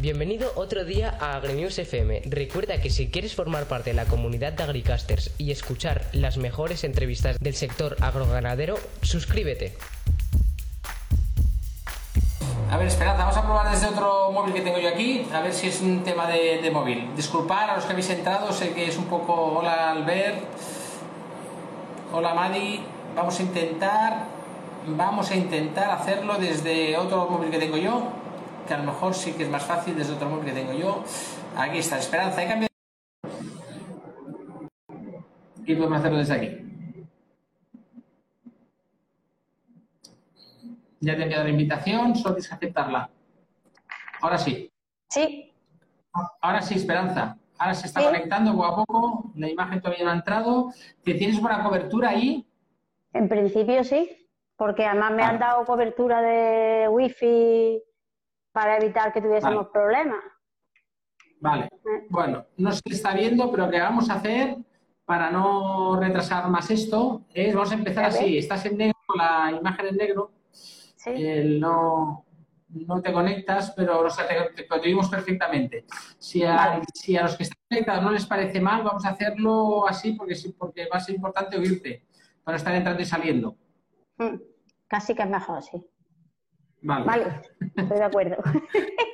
[0.00, 2.22] Bienvenido otro día a AgriNews FM.
[2.24, 6.84] Recuerda que si quieres formar parte de la comunidad de Agricasters y escuchar las mejores
[6.84, 9.74] entrevistas del sector agroganadero, suscríbete.
[12.70, 15.52] A ver, esperad, vamos a probar desde otro móvil que tengo yo aquí, a ver
[15.52, 17.10] si es un tema de, móvil.
[17.14, 19.34] Disculpad a los que habéis entrado, sé que es un poco...
[19.58, 20.38] Hola Albert,
[22.10, 22.80] hola Madi,
[23.14, 24.24] vamos a intentar,
[24.86, 28.19] vamos a intentar hacerlo desde otro móvil que tengo yo,
[28.70, 31.02] que a lo mejor sí que es más fácil desde otro móvil que tengo yo.
[31.56, 32.70] Aquí está, Esperanza, he cambiado...
[35.66, 36.56] Y podemos hacerlo desde aquí.
[41.00, 43.10] Ya te he enviado la invitación, solo tienes que aceptarla.
[44.20, 44.70] Ahora sí.
[45.08, 45.52] Sí.
[46.40, 47.36] Ahora sí, Esperanza.
[47.58, 48.06] Ahora se está Sí.
[48.06, 49.32] conectando poco a poco.
[49.34, 50.72] La imagen todavía no ha entrado.
[51.02, 52.46] ¿Te tienes buena cobertura ahí?
[53.14, 55.24] En principio sí, porque además me Vale.
[55.34, 57.82] han dado cobertura de wifi
[58.52, 59.68] para evitar que tuviésemos Vale.
[59.72, 60.24] problemas.
[61.40, 61.68] Vale.
[62.08, 64.56] Bueno, no se está viendo, pero lo que vamos a hacer
[65.04, 68.38] para no retrasar más esto es, vamos a empezar así.
[68.38, 70.32] Estás en negro, la imagen en negro.
[70.52, 71.10] Sí.
[71.10, 72.26] el no,
[72.68, 74.64] no te conectas, pero o sea, te, te,
[75.10, 75.86] perfectamente.
[76.18, 76.84] Si a, Vale.
[76.92, 80.34] si a los que están conectados no les parece mal, vamos a hacerlo así porque,
[80.34, 82.04] sí, porque va a ser importante oírte
[82.44, 83.56] para estar entrando y saliendo.
[84.18, 84.36] Mm,
[84.86, 85.82] Casi que es mejor, sí.
[86.82, 87.04] Vale.
[87.04, 87.24] Vale,
[87.76, 88.36] estoy de acuerdo.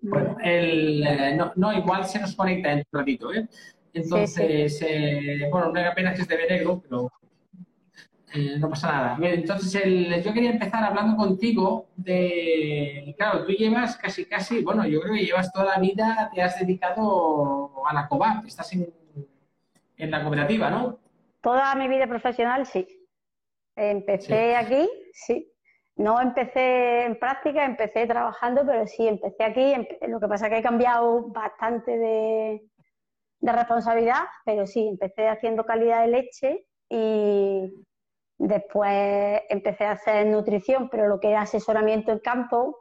[0.00, 3.48] Bueno, el, eh, no, no, igual se nos conecta en un ratito, ¿eh?
[3.92, 7.10] Entonces, eh, bueno, una pena que es de negro, pero
[8.34, 9.18] eh, no pasa nada.
[9.20, 15.00] Entonces, el, yo quería empezar hablando contigo de, claro, tú llevas casi, casi, bueno, yo
[15.00, 18.88] creo que llevas toda la vida, te has dedicado a la COVAP, estás en,
[19.96, 20.98] en la cooperativa, ¿no?
[21.40, 22.86] Toda mi vida profesional, sí.
[23.74, 25.50] Empecé aquí, sí.
[25.98, 29.74] No empecé en práctica, empecé trabajando, pero sí, empecé aquí.
[30.06, 32.62] Lo que pasa es que he cambiado bastante de,
[33.40, 37.84] de responsabilidad, pero sí, empecé haciendo calidad de leche y
[38.38, 42.78] después empecé a hacer nutrición, pero lo que era asesoramiento en campo.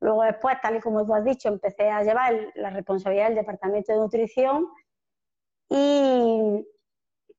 [0.00, 3.92] Luego después, tal y como tú has dicho, empecé a llevar la responsabilidad del departamento
[3.92, 4.68] de nutrición
[5.68, 6.64] y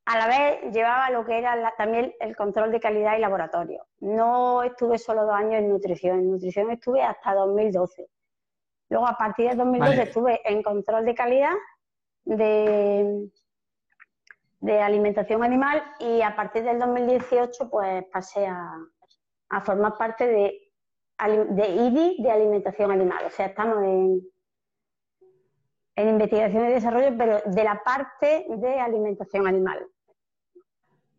[0.05, 3.87] a la vez llevaba lo que era la- también el control de calidad y laboratorio.
[3.99, 8.07] No estuve solo dos años en nutrición, en nutrición estuve hasta 2012.
[8.89, 10.03] Luego, a partir de 2012, Vale.
[10.03, 11.53] estuve en control de calidad
[12.23, 13.29] de,
[14.59, 18.73] de alimentación animal y a partir del 2018, pues pasé a,
[19.49, 20.61] a formar parte de,
[21.19, 23.25] IDI de alimentación animal.
[23.25, 24.21] O sea, estamos en,
[25.95, 29.83] en investigación y desarrollo, pero de la parte de alimentación animal.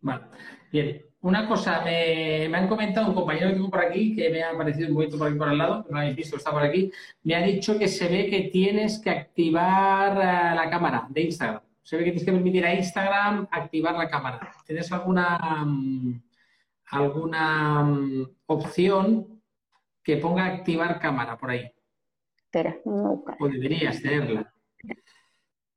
[0.07, 0.23] Vale,
[0.71, 1.03] bien.
[1.23, 4.51] Una cosa, me, me han comentado un compañero que tengo por aquí, que me ha
[4.51, 6.93] aparecido un momento por aquí por al lado, no habéis visto, está por aquí,
[7.25, 11.61] me ha dicho que se ve que tienes que activar eh, la cámara de Instagram.
[11.83, 14.53] Se ve que tienes que permitir a Instagram activar la cámara.
[14.65, 16.23] ¿Tienes alguna, mm,
[16.93, 19.43] alguna mm, opción
[20.05, 21.69] que ponga activar cámara por ahí?
[22.37, 23.37] Espera, vamos a buscar.
[23.41, 24.53] O deberías tenerla.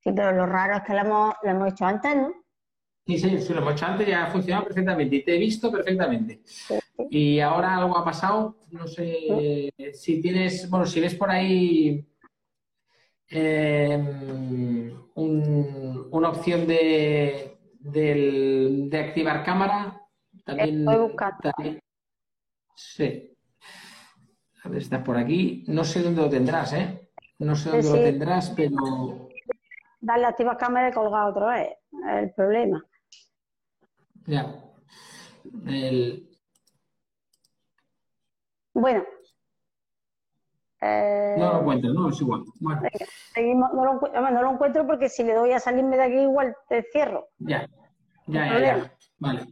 [0.02, 2.39] Sí, pero lo raro es que lo hemos, lo hemos hecho antes, ¿no?
[3.10, 5.72] Sí, sí, sí, lo hemos hecho antes y ha funcionado perfectamente y te he visto
[5.72, 6.42] perfectamente.
[7.10, 12.06] Y ahora algo ha pasado, no sé si tienes, bueno, si ves por ahí
[13.32, 13.98] eh,
[15.16, 20.00] un- una opción de, de activar cámara,
[20.46, 21.80] también, Estoy también-
[22.76, 23.34] sí.
[24.64, 25.64] A ver, está por aquí.
[25.68, 27.10] No sé dónde lo tendrás, ¿eh?
[27.40, 29.30] No sé dónde Sí, lo tendrás, pero
[30.02, 31.70] Darle a activa cámara y colgar otra vez.
[31.92, 32.86] Es el problema.
[34.30, 34.56] Ya.
[35.66, 36.30] El,
[38.74, 39.04] Bueno.
[40.82, 42.44] Eh, no lo encuentro, no, es igual.
[42.60, 42.82] Bueno.
[42.82, 43.74] venga, seguimos.
[43.74, 46.56] No lo, además, no lo encuentro porque si le doy a salirme de aquí, igual
[46.70, 47.28] te cierro.
[47.40, 47.68] Ya,
[48.28, 48.94] ya, ya, ya.
[49.18, 49.46] Vale,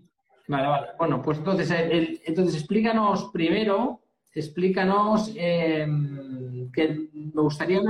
[0.48, 0.88] vale, vale.
[0.98, 4.04] Bueno, pues entonces, el- el- entonces explícanos primero,
[4.34, 5.86] explícanos eh,
[6.74, 7.82] que me gustaría.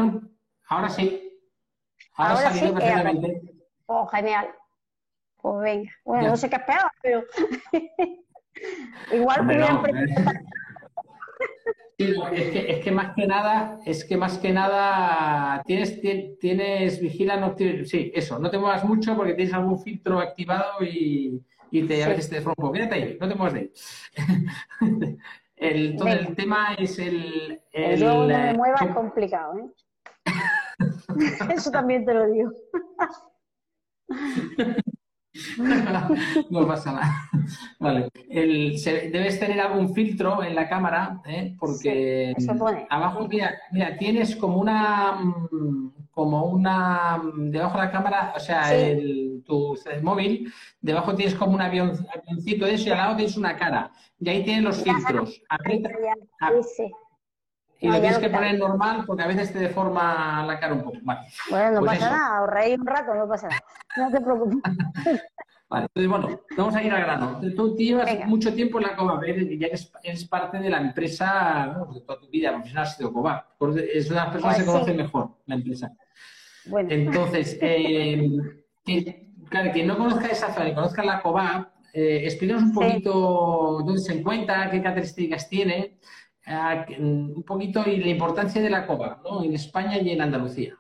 [0.70, 1.24] Ahora sí.
[2.16, 3.42] Ahora, Ahora sí, he perfectamente.
[3.86, 4.48] Oh, genial.
[5.48, 5.92] Pues venga.
[6.04, 6.30] Bueno, Ya.
[6.30, 7.24] no sé qué es peor, pero
[9.14, 9.92] igual no, eh.
[11.98, 17.00] Es, que, es que más que nada, es que más que nada tienes, ti- tienes
[17.00, 21.42] vigila, no te- sí, eso, no te muevas mucho porque tienes algún filtro activado y,
[21.72, 22.12] y te, a Sí.
[22.12, 22.72] veces te desfronco.
[22.74, 23.72] Quédate ahí, no te muevas de ahí.
[25.56, 26.12] El, Venga.
[26.14, 27.62] el tema es el...
[27.72, 29.66] Que el, yo no eh, me mueva es complicado, ¿eh?
[31.56, 32.52] Eso también te lo digo.
[36.50, 37.30] no pasa nada.
[37.80, 38.10] Vale.
[38.30, 41.56] debes tener algún filtro en la cámara, ¿eh?
[41.60, 42.34] porque
[42.90, 48.40] abajo, mira, mira, tienes como una, mm, como una, mm, debajo de la cámara, o
[48.40, 50.52] sea, el, tu móvil,
[50.82, 53.92] debajo tienes como un avión, avioncito de eso y al lado tienes una cara.
[54.20, 55.42] Y ahí tienes los filtros.
[57.80, 60.98] Y lo tienes que poner normal porque a veces te deforma la cara un poco.
[61.04, 63.64] Bueno, no pues pasa nada, reís un rato, no pasa nada.
[63.98, 64.62] No te preocupes.
[65.70, 67.42] Vale, entonces bueno, vamos a ir al grano.
[67.56, 72.02] Tú llevas mucho tiempo en la Coba y ya eres, parte de la empresa, de
[72.02, 73.46] toda tu vida profesional has sido Coba.
[73.94, 75.92] Es una persona que se pues conoce mejor la empresa.
[76.68, 76.90] Bueno.
[76.90, 78.64] Entonces, eh,
[79.50, 84.00] claro, quien no conozca esa zona y conozca la Coba, eh, explícanos un poquito dónde
[84.00, 85.98] se encuentra, qué características tiene
[87.00, 89.44] un poquito y la importancia de la COBA ¿no?
[89.44, 90.78] en España y en Andalucía.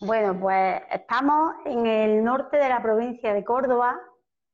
[0.00, 3.98] Bueno, pues estamos en el norte de la provincia de Córdoba,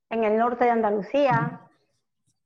[0.09, 1.61] en el norte de Andalucía.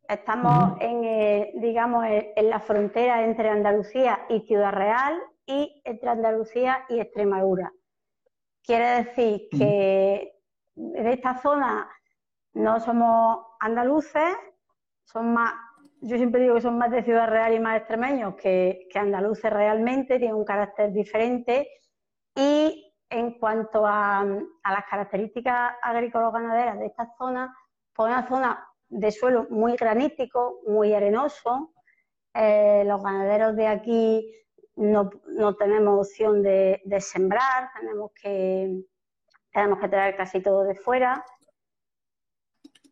[0.09, 5.17] Estamos en, digamos, en la frontera entre Andalucía y Ciudad Real
[5.47, 7.73] y entre Andalucía y Extremadura.
[8.65, 10.33] Quiere decir que
[10.77, 11.89] en esta zona
[12.55, 14.37] no somos andaluces,
[15.05, 15.55] son más
[16.01, 20.19] yo siempre digo que son más de Ciudad Real y más extremeños que, andaluces realmente,
[20.19, 21.69] tienen un carácter diferente.
[22.35, 27.55] Y en cuanto a, las características agrícolas-ganaderas de esta zona,
[27.93, 31.73] pues una zona de suelo muy granítico, muy arenoso.
[32.35, 34.33] Eh, los ganaderos de aquí
[34.77, 35.11] no,
[35.59, 38.85] tenemos opción de, de, sembrar, tenemos que,
[39.53, 41.25] tenemos que traer casi todo de fuera.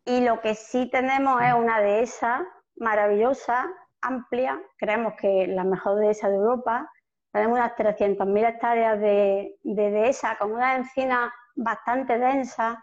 [0.03, 2.45] Y lo que sí tenemos es una dehesa
[2.77, 3.67] maravillosa,
[4.01, 6.91] amplia, creemos que la mejor dehesa de Europa.
[7.31, 12.81] Tenemos unas 300.000 hectáreas de, de dehesa con una encina bastante densa,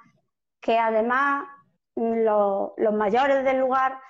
[0.61, 1.47] que además
[1.97, 4.01] los, mayores del lugar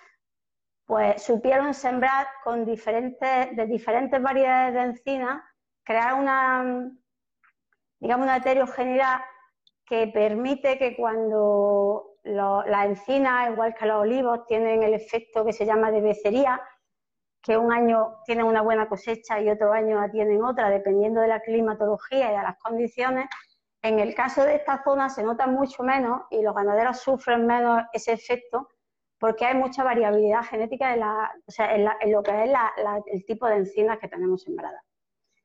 [0.87, 5.51] pues supieron sembrar con diferentes, de diferentes variedades de encina,
[5.83, 6.91] crear una,
[8.01, 9.21] digamos, una heterogeneidad
[9.87, 15.67] que permite que cuando las encinas, igual que los olivos, tienen el efecto que se
[15.67, 16.61] llama de becería,
[17.43, 21.41] que un año tienen una buena cosecha y otro año tienen otra, dependiendo de la
[21.41, 23.27] climatología y de las condiciones.
[23.83, 27.83] En el caso de esta zona se nota mucho menos y los ganaderos sufren menos
[27.93, 28.69] ese efecto
[29.19, 31.01] porque hay mucha variabilidad genética en,
[32.13, 32.51] lo que es
[33.13, 34.83] el tipo de encinas que tenemos sembradas.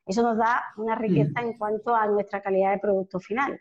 [0.05, 1.45] Eso nos da una riqueza mm.
[1.45, 3.59] en cuanto a nuestra calidad de producto final.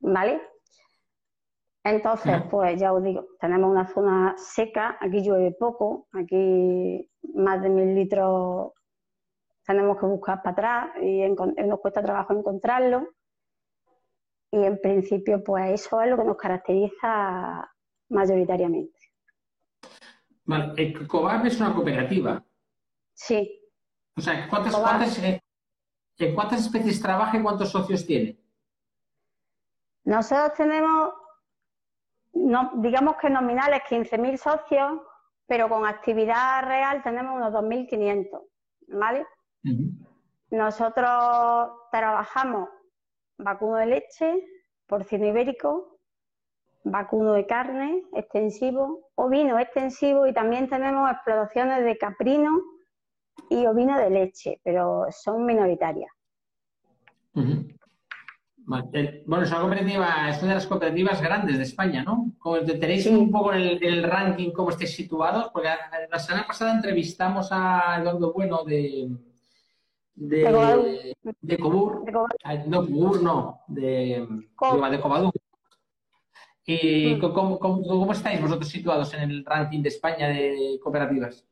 [0.00, 0.40] ¿Vale?
[1.84, 7.68] Entonces, pues ya os digo, tenemos una zona seca, aquí llueve poco, aquí más de
[7.68, 8.72] mil litros
[9.64, 13.08] tenemos que buscar para atrás y nos cuesta trabajo encontrarlo.
[14.50, 17.68] Y en principio, pues eso es lo que nos caracteriza
[18.08, 18.98] mayoritariamente.
[20.44, 22.44] Vale, COBAP es una cooperativa.
[23.12, 23.60] Sí.
[24.16, 25.40] O sea, ¿cuántas, cuántas, eh,
[26.18, 28.38] ¿en cuántas especies trabaja y cuántos socios tiene?
[30.06, 31.12] Nosotros tenemos,
[32.32, 35.00] no, digamos que nominales 15.000 socios,
[35.46, 38.40] pero con actividad real tenemos unos 2.500,
[38.88, 39.26] ¿vale?
[40.50, 42.68] Nosotros trabajamos
[43.36, 44.46] vacuno de leche,
[44.86, 45.98] porcino ibérico,
[46.84, 52.60] vacuno de carne extensivo, ovino extensivo y también tenemos explotaciones de caprino
[53.50, 56.12] y ovino de leche, pero son minoritarias.
[58.66, 62.32] Bueno, es una cooperativa, es una de las cooperativas grandes de España, ¿no?
[62.64, 65.68] Tenéis un poco el, ranking cómo estáis situados, porque
[66.10, 69.08] la semana pasada entrevistamos a Eduardo Bueno de
[70.16, 72.02] de, de, Cobur,
[72.66, 75.30] no, Cobur no, de, de Cobadú.
[76.64, 77.20] ¿Y mm.
[77.20, 81.46] ¿cómo, cómo, estáis vosotros situados en el ranking de España de cooperativas?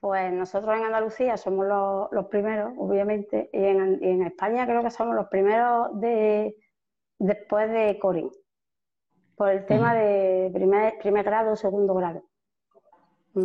[0.00, 1.66] Pues nosotros en Andalucía somos
[2.10, 6.56] los, primeros, obviamente, y en, España creo que somos los primeros de,
[7.18, 8.30] después de Corin,
[9.36, 12.22] por el tema de primer, primer grado, segundo grado.
[13.34, 13.44] Mm.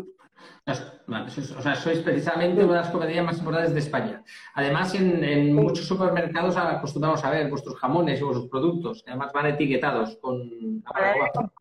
[1.58, 4.24] o sea, sois precisamente una de las cooperativas más importantes de España.
[4.54, 9.48] Además, en, muchos supermercados acostumbramos a ver vuestros jamones y vuestros productos, que además van
[9.48, 10.82] etiquetados con...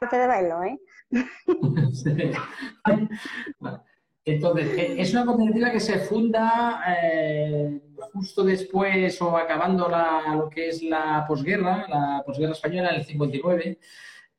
[0.00, 0.78] Parte de verlo, ¿eh?
[4.24, 7.80] Entonces, e, es una cooperativa que se funda eh,
[8.12, 13.04] justo después o acabando la, lo que es la posguerra, la posguerra española, en el
[13.04, 13.78] 59.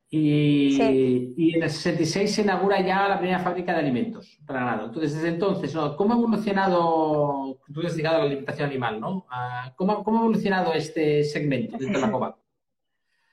[0.08, 4.86] Y, en el 66 se inaugura ya la primera fábrica de alimentos para ganado.
[4.86, 9.26] Entonces, desde entonces, ¿cómo ha evolucionado, tú has dedicado a la alimentación animal, ¿no?
[9.28, 12.38] Ah, ¿Cómo, ¿Cómo, ha evolucionado este segmento dentro de la COBA?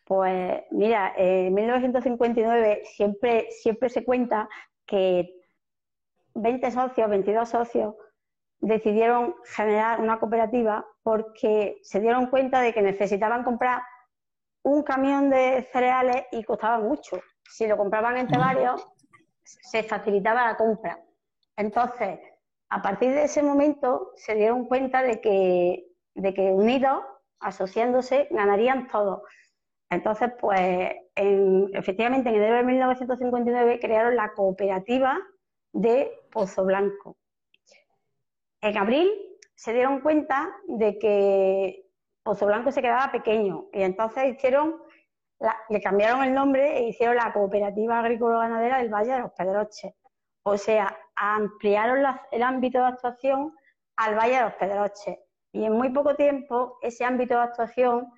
[0.06, 4.50] Pues mira, en 1959 siempre, siempre se cuenta
[4.86, 5.43] que
[6.36, 7.96] 20 socios, 22 socios
[8.60, 13.82] decidieron generar una cooperativa porque se dieron cuenta de que necesitaban comprar
[14.64, 17.20] un camión de cereales y costaba mucho.
[17.44, 18.88] Si lo compraban entre varios,
[19.44, 20.98] se facilitaba la compra.
[21.58, 22.20] Entonces,
[22.70, 25.86] a partir de ese momento se dieron cuenta de que,
[26.16, 27.04] de que unidos,
[27.42, 29.22] asociándose, ganarían todos.
[29.90, 35.20] Entonces, pues, efectivamente, en enero de 1959 crearon la cooperativa
[35.74, 37.16] de Pozo Blanco.
[38.60, 39.12] En abril
[39.56, 41.86] se dieron cuenta de que
[42.24, 44.82] Pozo Blanco se quedaba pequeño y entonces hicieron,
[45.70, 49.94] le cambiaron el nombre e hicieron la Cooperativa Agrícola Ganadera del Valle de los Pedroches.
[50.44, 53.56] O sea, ampliaron el ámbito de actuación
[53.96, 55.20] al Valle de los Pedroches.
[55.52, 58.12] Y en muy poco tiempo ese ámbito de actuación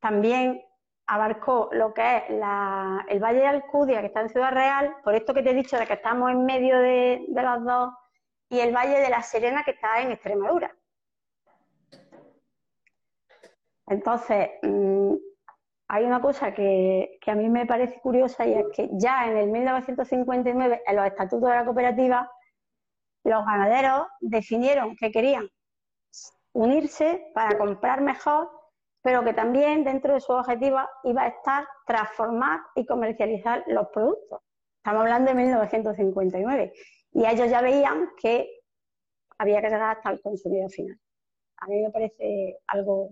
[0.00, 0.64] también
[1.10, 5.34] abarcó lo que es el Valle de Alcudia, que está en Ciudad Real, por esto
[5.34, 7.92] que te he dicho de que estamos en medio de, los dos,
[8.48, 10.72] y el Valle de la Serena, que está en Extremadura.
[13.88, 15.14] Entonces, mm,
[15.88, 19.36] hay una cosa que, que, a mí me parece curiosa y es que ya en
[19.36, 22.30] el 1959, en los estatutos de la cooperativa,
[23.24, 25.48] los ganaderos definieron que querían
[26.52, 28.59] unirse para comprar mejor
[29.02, 34.40] pero que también dentro de su objetivo iba a estar transformar y comercializar los productos.
[34.78, 36.72] Estamos hablando de 1959.
[37.12, 38.48] Y ellos ya veían que
[39.38, 40.98] había que llegar hasta el consumidor final.
[41.58, 43.10] A mí me parece algo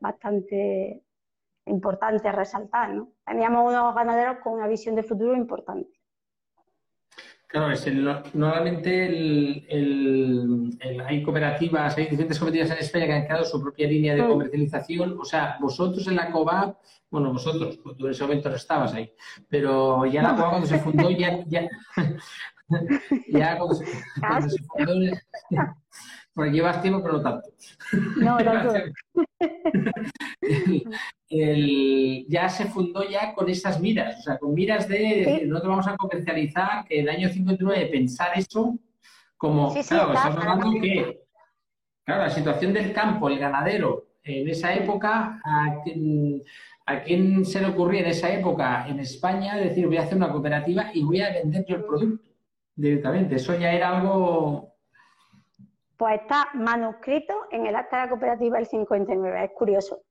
[0.00, 1.02] bastante
[1.66, 2.90] importante resaltar.
[2.90, 3.12] ¿no?
[3.24, 5.90] Teníamos unos ganaderos con una visión de futuro importante.
[7.48, 7.86] Claro, es
[8.34, 9.64] normalmente
[11.06, 14.28] hay cooperativas, hay diferentes cooperativas en España que han creado su propia línea de mm.
[14.28, 15.16] comercialización.
[15.20, 16.76] O sea, vosotros en la COVAP,
[17.08, 19.12] bueno, vosotros, tú en ese momento no estabas ahí,
[19.48, 21.68] pero ya la COVAP cuando se fundó, ya, ya,
[23.28, 24.92] ya cuando, se, fundó,
[26.34, 27.48] porque llevas tiempo, pero no tanto.
[28.16, 28.38] No,
[31.30, 32.24] no.
[32.28, 35.68] ya se fundó ya con esas miras, o sea, con miras de decir, no te
[35.68, 38.78] vamos a comercializar, que el año 59 pensar eso
[39.36, 41.24] como, claro, estamos hablando que,
[42.04, 46.42] claro, la situación del campo, el ganadero, en esa época, ¿a quién,
[46.86, 50.32] ¿a quién se le ocurría en esa época en España decir, voy a hacer una
[50.32, 52.24] cooperativa y voy a vender yo el producto
[52.74, 53.36] directamente?
[53.36, 54.76] Eso ya era algo
[55.96, 60.02] pues está manuscrito en el acta de la cooperativa del 59, es curioso.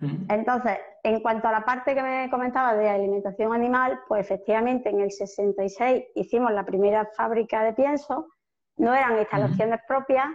[0.00, 5.00] Entonces, en cuanto a la parte que me comentaba de alimentación animal, pues efectivamente en
[5.00, 8.28] el 66 hicimos la primera fábrica de pienso,
[8.76, 10.26] no eran instalaciones propias.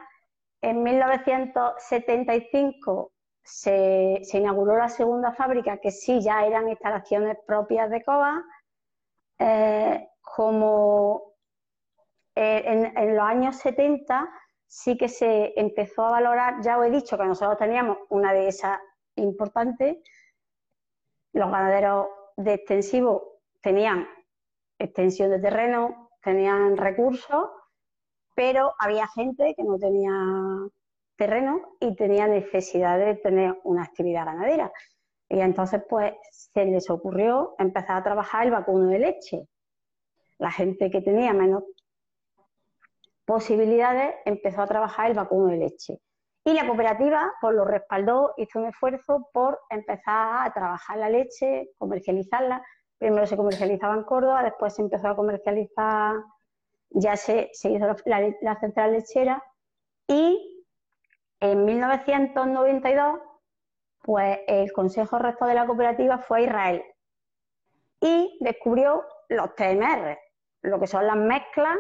[0.62, 3.12] En 1975
[3.44, 8.44] se, inauguró la segunda fábrica, que sí ya eran instalaciones propias de COA.
[9.38, 11.34] Eh, como
[12.36, 14.28] eh, en, en, los años 70
[14.68, 18.48] sí que se empezó a valorar, ya os he dicho que nosotros teníamos una de
[18.48, 18.80] esas
[19.16, 19.98] importantes,
[21.34, 24.08] los ganaderos de extensivo tenían
[24.78, 27.50] extensión de terreno, tenían recursos,
[28.36, 30.12] pero había gente que no tenía
[31.16, 34.72] terreno y tenía necesidad de tener una actividad ganadera.
[35.30, 39.48] Y entonces, pues, se les ocurrió empezar a trabajar el vacuno de leche.
[40.40, 41.64] La gente que tenía menos
[43.26, 46.00] posibilidades, empezó a trabajar el vacuno de leche.
[46.44, 51.70] Y la cooperativa pues, lo respaldó, hizo un esfuerzo por empezar a trabajar la leche,
[51.78, 52.64] comercializarla.
[52.98, 56.16] Primero se comercializaba en Córdoba, después se empezó a comercializar,
[56.92, 59.44] ya se, hizo la, central lechera
[60.08, 60.66] y
[61.40, 63.20] en 1992
[64.04, 66.84] pues el consejo rector de la cooperativa fue a Israel
[68.02, 70.18] y descubrió los TMR,
[70.64, 71.78] lo que son las mezclas,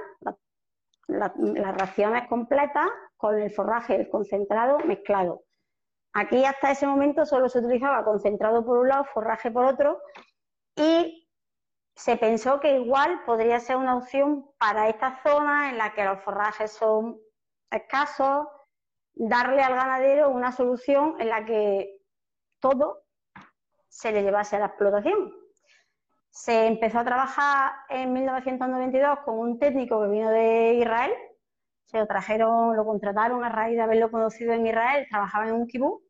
[1.08, 2.88] las raciones completas
[3.22, 5.44] con el forraje, el concentrado mezclado.
[6.14, 10.02] Aquí hasta ese momento solo se utilizaba concentrado por un lado, forraje por otro,
[10.76, 11.30] y
[11.96, 16.20] se pensó que igual podría ser una opción para esta zona en la que los
[16.24, 17.20] forrajes son
[17.70, 18.48] escasos,
[19.14, 22.02] darle al ganadero una solución en la que
[22.60, 23.04] todo
[23.88, 25.32] se le llevase a la explotación.
[26.30, 31.12] Se empezó a trabajar en 1992 con un técnico que vino de Israel.
[31.86, 35.08] Se lo trajeron, lo contrataron a raíz de haberlo conocido en Israel.
[35.10, 36.02] Trabajaba en un kibú.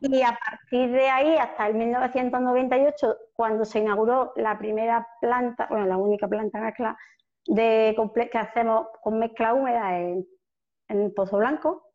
[0.00, 5.86] Y a partir de ahí, hasta el 1998, cuando se inauguró la primera planta, bueno,
[5.86, 6.96] la única planta mezcla
[7.46, 7.96] de
[8.30, 10.26] que hacemos con mezcla húmeda en,
[10.88, 11.90] en Pozo Blanco,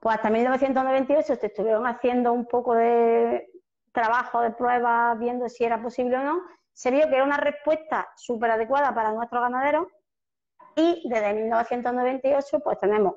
[0.00, 3.48] pues hasta 1998 se estuvieron haciendo un poco de
[3.92, 6.42] trabajo de prueba viendo si era posible o no.
[6.72, 9.86] Se vio que era una respuesta súper adecuada para nuestros ganaderos
[10.76, 13.14] y desde 1998 pues tenemos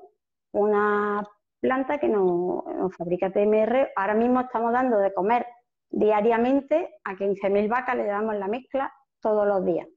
[0.51, 1.23] una
[1.59, 2.63] planta que nos,
[2.97, 3.91] fabrica TMR.
[3.95, 5.45] Ahora mismo estamos dando de comer
[5.89, 9.87] diariamente a 15.000 vacas, le damos la mezcla todos los días,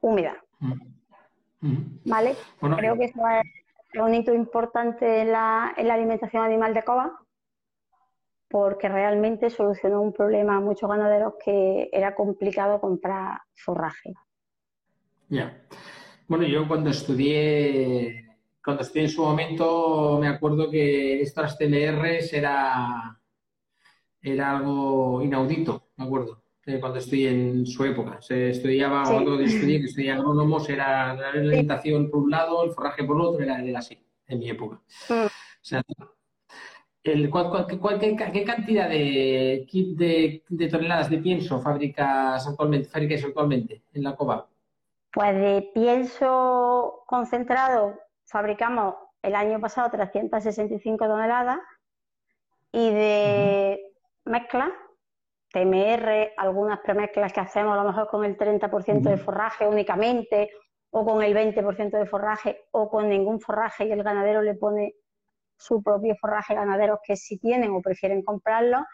[0.00, 0.36] húmeda.
[0.60, 0.72] Mm.
[1.60, 2.00] Mm.
[2.04, 2.36] ¿Vale?
[2.60, 7.18] Creo que eso es un hito importante en la, en la alimentación animal de coba
[8.48, 14.12] porque realmente solucionó un problema a muchos ganaderos que era complicado comprar forraje.
[15.28, 15.60] Ya.
[16.26, 18.24] Bueno, yo cuando estudié
[18.64, 23.20] cuando estuve en su momento, me acuerdo que estas TMRs era,
[24.22, 26.42] era algo inaudito, me acuerdo,
[26.80, 28.22] cuando estudié en su época.
[28.22, 29.12] Se estudiaba, sí.
[29.14, 33.20] o que estudié, que estudié agrónomos, era la alimentación por un lado, el forraje por
[33.20, 34.80] otro, era, así, en mi época.
[35.10, 35.26] Mm.
[35.26, 35.82] O sea,
[37.02, 37.30] el,
[37.68, 44.48] qué, cantidad de, de, de, toneladas de pienso fabricas actualmente, fabricáis actualmente en la COBA?
[45.14, 51.60] Pues de pienso concentrado fabricamos el año pasado 365 toneladas
[52.72, 53.92] y de
[54.24, 54.72] mezcla,
[55.52, 60.50] TMR, algunas premezclas que hacemos a lo mejor con el 30% de forraje únicamente
[60.90, 64.96] o con el 20% de forraje o con ningún forraje y el ganadero le pone
[65.56, 68.84] su propio forraje ganaderos que si tienen o prefieren comprarlo,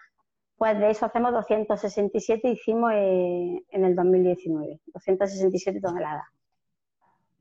[0.60, 6.26] pues de eso hacemos 267, hicimos eh, en el 2019, 267 toneladas.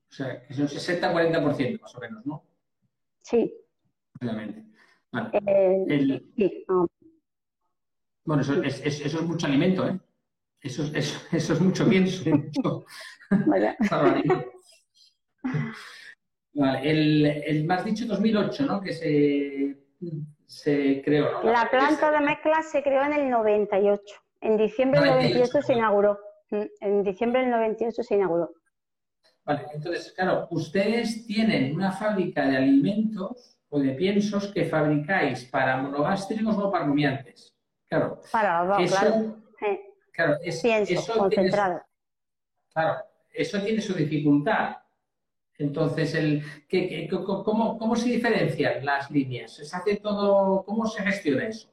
[0.09, 2.45] O sea, que es un 60-40% más o menos, ¿no?
[3.21, 3.53] Sí.
[4.21, 4.63] Obviamente.
[5.11, 5.31] Vale.
[5.33, 6.65] Eh, sí,
[8.23, 9.99] Bueno, eso es, eso es, mucho alimento, ¿eh?
[10.61, 12.23] Eso, eso, eso es mucho pienso.
[13.47, 13.75] vale.
[16.53, 16.89] vale.
[16.89, 18.79] El, el, más dicho 2008, ¿no?
[18.79, 19.77] Que se,
[20.49, 21.43] se creó.
[21.43, 24.01] La planta de mezcla se creó en el 98.
[24.41, 26.19] En diciembre del 98 se inauguró.
[26.49, 28.51] Mm, en diciembre del 98 se inauguró.
[29.45, 35.77] Vale, entonces, claro, ustedes tienen una fábrica de alimentos o de piensos que fabricáis para
[35.77, 37.55] monogástricos o para rumiantes.
[37.87, 38.19] Claro.
[38.31, 39.39] Para eso,
[40.13, 40.39] claro.
[40.43, 41.81] eso concentrado.
[42.73, 44.77] claro, eso tiene su dificultad.
[45.59, 46.41] Entonces, el,
[47.25, 49.51] cómo, se diferencian las líneas?
[49.51, 51.69] ¿Se hace todo, ¿Cómo se gestiona eso?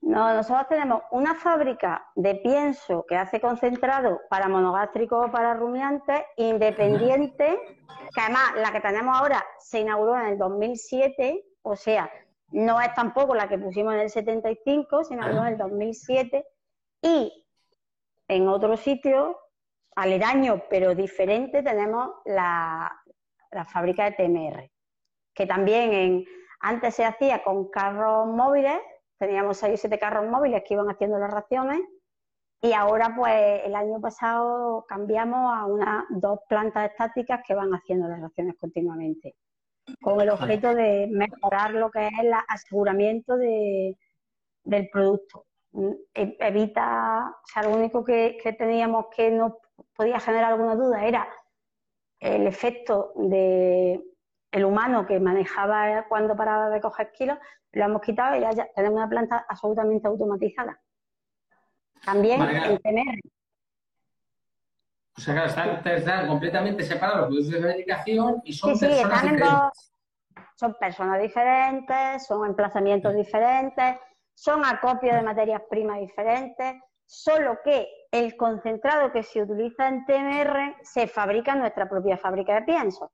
[0.00, 6.22] No, nosotros tenemos una fábrica de pienso que hace concentrado para monogástricos o para rumiantes,
[6.36, 7.58] independiente,
[8.14, 12.08] que además la que tenemos ahora se inauguró en el 2007, o sea,
[12.52, 16.46] no es tampoco la que pusimos en el 75, se inauguró en el 2007,
[17.02, 17.46] y
[18.28, 19.40] en otro sitio,
[19.96, 23.03] aledaño pero diferente, tenemos la,
[23.54, 24.70] la fábrica de TMR,
[25.34, 26.24] que también
[26.60, 28.78] antes se hacía con carros móviles,
[29.18, 31.80] teníamos seis o siete carros móviles que iban haciendo las raciones
[32.60, 38.08] y ahora pues el año pasado cambiamos a unas dos plantas estáticas que van haciendo
[38.08, 39.34] las raciones continuamente
[40.00, 43.96] con el objeto de mejorar lo que es el aseguramiento de,
[44.64, 45.46] del producto.
[46.14, 49.58] E, evita, o sea, lo único que, que teníamos que no
[49.94, 51.28] podía generar alguna duda era
[52.24, 54.02] el efecto de
[54.50, 57.38] el humano que manejaba cuando paraba de coger kilos,
[57.72, 60.80] lo hemos quitado y ya, tenemos una planta absolutamente automatizada.
[62.02, 63.18] También el tener.
[65.16, 69.92] O sea, claro, están, completamente separados los productos de fabricación y son personas diferentes.
[70.56, 73.96] son personas diferentes, son emplazamientos diferentes,
[74.32, 80.76] son acopios de materias primas diferentes, solo que el concentrado que se utiliza en TMR
[80.82, 83.10] se fabrica en nuestra propia fábrica de pienso.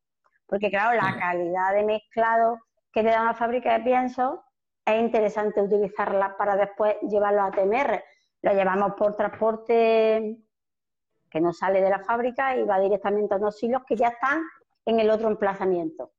[0.47, 2.59] Porque claro, la calidad de mezclado
[2.93, 4.45] que te da una fábrica de pienso
[4.85, 8.05] es interesante utilizarla para después llevarlo a TMR.
[8.43, 10.37] Lo llevamos por transporte
[11.31, 14.43] que no sale de la fábrica y va directamente a unos hilos que ya están
[14.85, 16.13] en el otro emplazamiento.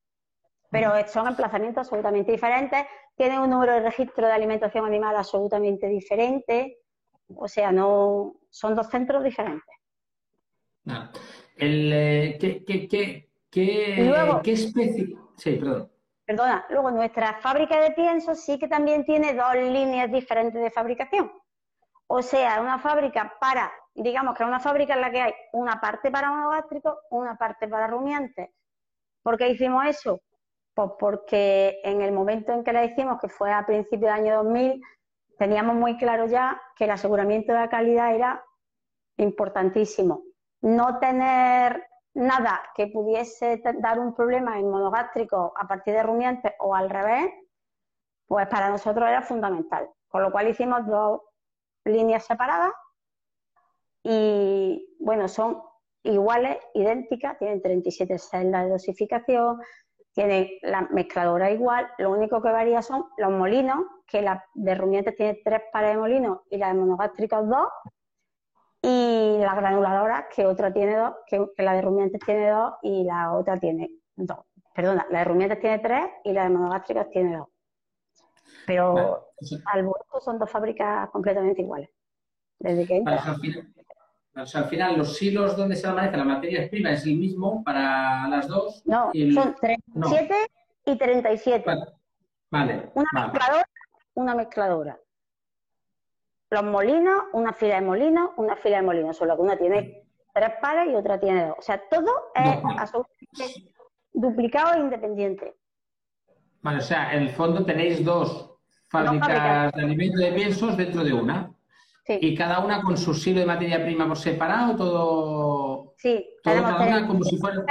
[0.72, 6.81] Pero son emplazamientos absolutamente diferentes, tienen un número de registro de alimentación animal absolutamente diferente,
[7.36, 9.76] o sea, no son dos centros diferentes.
[11.58, 15.16] El, eh, ¿qué, qué, ¿Qué, especie?
[15.36, 15.92] Sí, perdón.
[16.26, 21.32] Perdona, luego nuestra fábrica de pienso sí que también tiene dos líneas diferentes de fabricación.
[22.08, 25.82] O sea, una fábrica para, digamos que es una fábrica en la que hay una
[25.82, 28.50] parte para monogástricos, una parte para rumiantes.
[29.22, 30.22] ¿Por qué hicimos eso?
[30.74, 34.44] Pues porque en el momento en que la hicimos, que fue a principios del año
[34.44, 34.82] 2000,
[35.42, 38.46] teníamos muy claro ya que el aseguramiento de la calidad era
[39.18, 40.22] importantísimo.
[40.62, 46.76] No tener nada que pudiese dar un problema en monogástrico a partir de rumiantes o
[46.76, 47.34] al revés,
[48.28, 49.90] pues para nosotros era fundamental.
[50.10, 51.22] Con lo cual hicimos dos
[51.86, 52.74] líneas separadas
[54.04, 55.64] y bueno, son
[56.04, 59.60] iguales, idénticas, tienen 37 celdas de dosificación,
[60.14, 65.16] tienen la mezcladora igual, lo único que varía son los molinos, que la de rumiantes
[65.16, 67.68] tiene tres pares de molinos y la de monogástricos dos,
[68.82, 73.32] y la granuladora, que otra tiene dos, que, la de rumiantes tiene dos y la
[73.34, 74.40] otra tiene dos.
[74.74, 77.48] Perdona, la de rumiantes tiene tres y la de monogástricos tiene dos.
[78.66, 79.30] Pero
[79.66, 81.90] al vuelto son dos fábricas completamente iguales.
[82.60, 83.04] Desde que
[84.34, 88.48] al final, los hilos donde se almacena la materia prima es el mismo para las
[88.48, 88.82] dos.
[88.86, 90.36] No, son 37
[90.86, 91.66] y 37.
[92.50, 92.92] Vale.
[92.94, 93.70] Una mezcladora,
[94.14, 95.00] una mezcladora.
[96.50, 100.52] Los molinos, una fila de molinos, una fila de molinos, solo que una tiene tres
[100.62, 101.56] pares y otra tiene dos.
[101.60, 103.74] O sea, todo es absolutamente
[104.14, 105.56] duplicado e independiente.
[106.62, 108.52] Vale, o sea, en el fondo tenéis dos
[108.90, 111.54] fábricas de alimentos de piensos dentro de una.
[112.20, 112.28] Sí.
[112.28, 115.94] Y cada una con su silo de materia prima por separado, todo.
[115.98, 117.64] Sí, todo cada una como si fuera.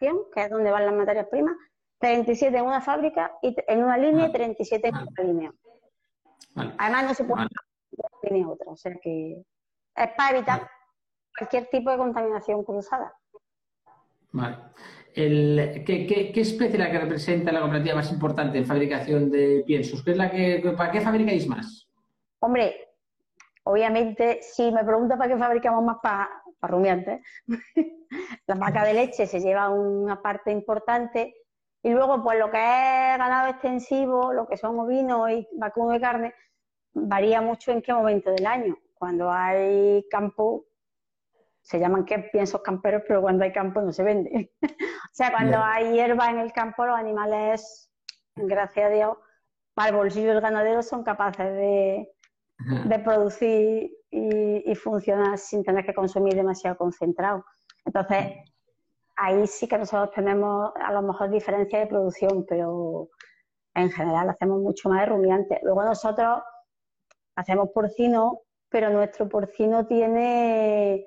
[0.00, 1.54] Que es donde van las materias primas.
[1.98, 5.52] 37 en una fábrica y en una línea y 37 en otra línea.
[6.54, 7.46] Además, no se puede
[8.22, 8.44] vale.
[8.46, 9.42] otra, o sea que
[9.96, 10.68] es para evitar
[11.36, 13.14] cualquier tipo de contaminación cruzada.
[14.32, 14.56] Vale.
[15.14, 19.62] El, ¿qué, qué, especie es la que representa la cooperativa más importante en fabricación de
[19.64, 20.02] piensos?
[20.02, 21.88] ¿Qué es la que, ¿Para qué fabricáis más?
[22.40, 22.83] Hombre,
[23.64, 27.20] obviamente, si me pregunta para qué fabricamos más para, para rumiantes,
[28.46, 31.34] la vaca de leche se lleva una parte importante
[31.84, 36.00] y luego, pues lo que es ganado extensivo, lo que son ovinos y vacuno de
[36.00, 36.34] carne,
[36.94, 38.78] varía mucho en qué momento del año.
[38.94, 40.64] Cuando hay campo,
[41.60, 44.50] se llaman que piensos camperos, pero cuando hay campo no se vende.
[44.62, 47.90] o sea, cuando hay hierba en el campo, los animales,
[48.34, 49.18] gracias a Dios,
[49.74, 52.13] para el bolsillo del ganadero son capaces de,
[53.04, 57.44] producir y, funcionar sin tener que consumir demasiado concentrado.
[57.84, 58.32] Entonces,
[59.16, 63.08] ahí sí que nosotros tenemos a lo mejor diferencia de producción, pero
[63.74, 65.58] en general hacemos mucho más de rumiantes.
[65.62, 66.42] Luego nosotros
[67.36, 71.06] hacemos porcino, pero nuestro porcino tiene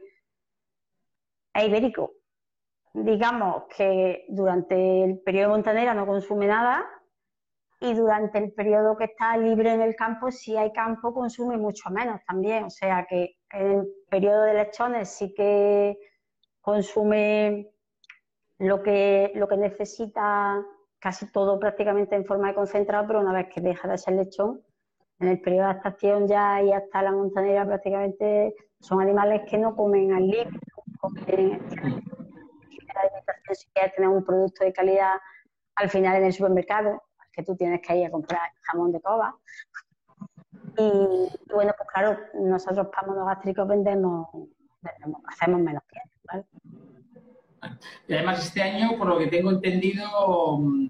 [1.53, 2.13] es ibérico.
[2.93, 6.85] Digamos que durante el periodo de montanera no consume nada
[7.79, 11.89] y durante el periodo que está libre en el campo, si hay campo, consume mucho
[11.91, 12.63] menos también.
[12.65, 15.97] O sea que en el periodo de lechones sí que
[16.61, 17.69] consume
[18.57, 20.63] lo que, lo que necesita
[20.99, 24.61] casi todo prácticamente en forma de concentrado, pero una vez que deja de ser lechón,
[25.19, 29.75] en el periodo de adaptación ya y hasta la montanera prácticamente son animales que no
[29.75, 30.59] comen al líquido,
[30.99, 31.59] comen
[33.53, 35.13] si quieres tener un producto de calidad
[35.75, 37.01] al final en el supermercado,
[37.37, 39.35] que tú tienes que ir a comprar jamón de coba.
[40.75, 40.91] Y,
[41.53, 44.27] bueno, pues claro, nosotros para monogástricos vendemos,
[45.27, 46.45] hacemos menos piel, ¿vale?
[48.07, 50.07] Y además este año, por lo que tengo entendido,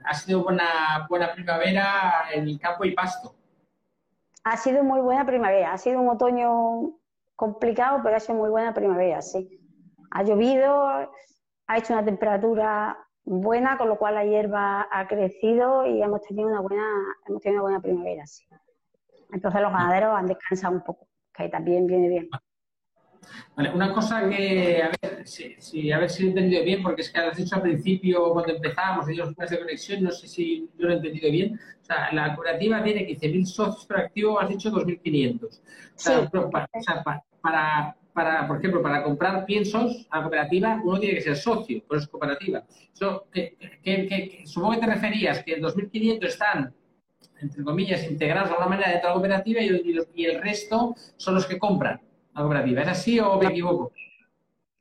[0.05, 3.35] ha sido buena, buena primavera en el campo y pasto.
[4.43, 6.97] Ha sido muy buena primavera, ha sido un otoño
[7.35, 9.59] complicado, pero ha sido muy buena primavera, sí.
[10.11, 10.87] Ha llovido,
[11.67, 16.47] ha hecho una temperatura buena, con lo cual la hierba ha crecido y hemos tenido
[16.47, 16.87] una buena,
[17.27, 18.45] hemos tenido una buena primavera, sí.
[19.33, 22.29] Entonces los ganaderos han descansado un poco, que también viene bien.
[23.57, 27.01] Vale, una cosa que, a ver, si, a ver si lo he entendido bien, porque
[27.01, 30.69] es que has dicho al principio, cuando empezábamos, los planes de conexión, no sé si
[30.77, 31.59] yo lo he entendido bien.
[31.81, 35.43] O sea, la cooperativa tiene 15.000 socios, pero activo has dicho 2.500.
[35.43, 35.49] O
[35.95, 36.69] sea, para,
[37.41, 37.97] para,
[38.47, 42.05] por ejemplo, para comprar piensos a la cooperativa, uno tiene que ser socio, por eso
[42.05, 42.63] es cooperativa.
[44.45, 46.73] supongo que te referías que el 2.500 están
[47.39, 51.45] entre comillas, integrados de alguna manera dentro de la cooperativa y el resto son los
[51.45, 52.01] que compran
[52.41, 52.81] cooperativa.
[52.81, 53.91] ¿Es así o me equivoco?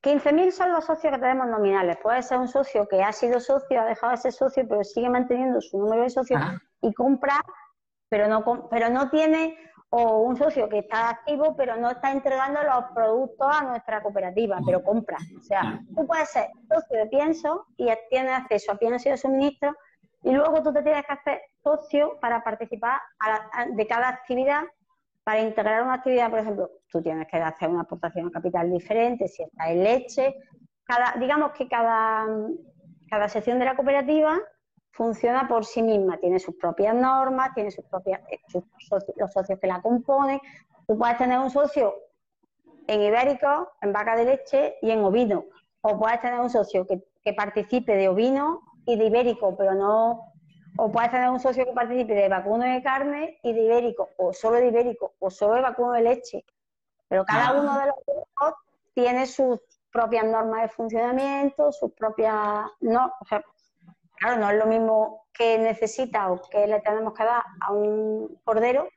[0.03, 1.97] 15.000 son los socios que tenemos nominales.
[2.03, 5.09] Puede ser un socio que ha sido socio, ha dejado de ser socio, pero sigue
[5.09, 6.41] manteniendo su número de socios
[6.81, 7.45] y compra,
[8.09, 9.57] pero no, pero no tiene,
[9.99, 14.59] o un socio que está activo, pero no está entregando los productos a nuestra cooperativa,
[14.67, 15.17] pero compra.
[15.39, 19.17] O sea, tú puedes ser socio de pienso y tienes acceso a pienso y de
[19.17, 19.75] suministro,
[20.23, 23.01] y luego tú te tienes que hacer socio para participar
[23.71, 24.65] de cada actividad
[25.25, 29.27] para integrar una actividad, por ejemplo, tú tienes que hacer una aportación a capital diferente,
[29.27, 30.37] si está en leche.
[30.85, 32.27] Cada, digamos que cada,
[33.11, 34.39] cada sección de la cooperativa
[34.97, 38.41] funciona por sí misma, tiene sus propias normas, tiene sus propias, eh,
[39.17, 40.41] los socios que la componen.
[40.87, 41.95] Tú puedes tener un socio
[42.87, 45.45] en ibérico, en vaca de leche y en ovino,
[45.83, 50.33] o puedes tener un socio que, que participe de ovino y de ibérico, pero no,
[50.79, 54.33] o puedes tener un socio que participe de vacuno de carne y de ibérico, o
[54.33, 56.45] solo de ibérico, o solo de vacuno de leche.
[57.09, 57.61] Pero cada ah.
[57.61, 58.55] uno de los grupos
[58.95, 59.61] tiene sus
[59.93, 63.43] propias normas de funcionamiento, sus propias, no, o sea,
[64.17, 68.39] claro, no es lo mismo que necesita o que le tenemos que dar a un
[68.45, 68.89] cordero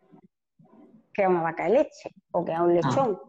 [1.14, 3.20] que a una vaca de leche o que a un lechón.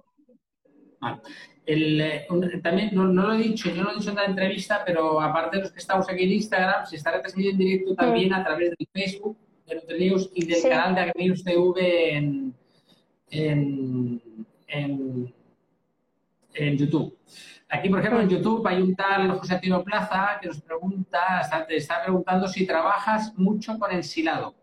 [1.67, 2.27] Eh,
[2.63, 5.57] también, no, lo he dicho, yo no lo he dicho en la entrevista, pero aparte
[5.57, 8.71] de los que estamos aquí en Instagram, se está transmitiendo en directo también a través
[8.71, 12.55] del Facebook de Nutrinews y del canal de Agrinews TV en,
[13.31, 14.23] en,
[16.55, 17.17] en, YouTube.
[17.73, 21.65] Aquí, por ejemplo, en YouTube hay un tal José Antonio Plaza que nos pregunta, está,
[21.65, 24.55] te está preguntando si trabajas mucho con ensilado.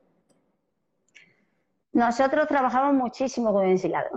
[1.94, 4.10] Nosotros trabajamos muchísimo con ensilado.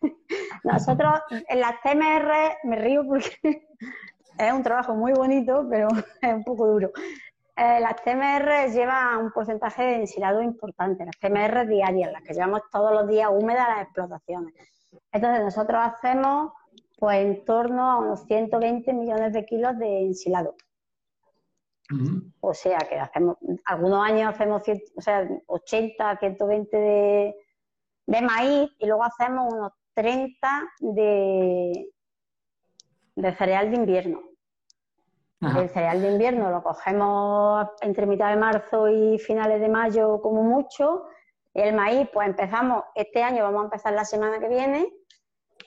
[0.64, 3.36] Nosotros en las TMR me río porque
[4.38, 5.88] es un trabajo muy bonito, pero
[6.22, 6.90] es un poco duro.
[7.56, 12.62] Eh, las TMR llevan un porcentaje de ensilado importante, las TMR diarias, las que llevamos
[12.72, 14.54] todos los días húmedas las explotaciones.
[15.12, 16.52] Entonces nosotros hacemos
[17.00, 20.54] pues en torno a unos 120 millones de kilos de ensilado.
[22.40, 24.62] O sea que hacemos, algunos años hacemos
[24.94, 27.34] o sea, 80, 120 de,
[28.06, 31.90] de maíz y luego hacemos unos 30 de,
[33.16, 34.20] de cereal de invierno.
[35.40, 40.42] El cereal de invierno lo cogemos entre mitad de marzo y finales de mayo como
[40.42, 41.06] mucho.
[41.54, 44.99] El maíz, pues empezamos, este año vamos a empezar la semana que viene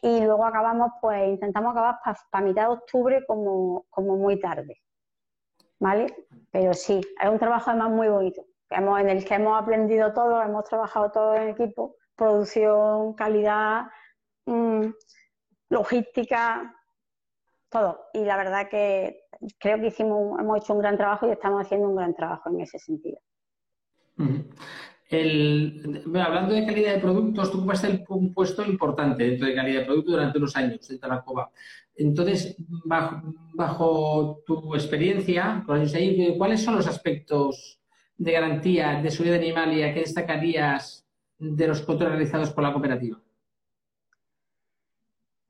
[0.04, 4.84] y luego acabamos, pues intentamos acabar para mitad de octubre como, como muy tarde.
[5.84, 6.28] ¿vale?
[6.50, 10.64] Pero sí, es un trabajo además muy bonito, en el que hemos aprendido todo, hemos
[10.64, 13.88] trabajado todo en equipo, producción, calidad,
[14.46, 14.86] mm,
[15.70, 16.74] logística,
[17.70, 18.06] todo.
[18.14, 19.26] Y la verdad que
[19.60, 22.62] creo que hicimos, hemos hecho un gran trabajo y estamos haciendo un gran trabajo en
[22.62, 23.20] ese sentido.
[25.14, 30.12] Hablando de calidad de productos, tú ocupaste un puesto importante dentro de calidad de producto
[30.12, 31.52] durante unos años dentro de la COBA.
[31.96, 37.80] Entonces, bajo, tu experiencia, ¿cuáles son los aspectos
[38.18, 43.20] de garantía de seguridad animal que destacarías de los controles realizados por la cooperativa?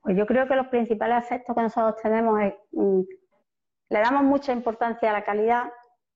[0.02, 3.02] Pues yo creo que los principales aspectos que nosotros tenemos es, mm,
[3.89, 5.71] le damos mucha importancia a la calidad,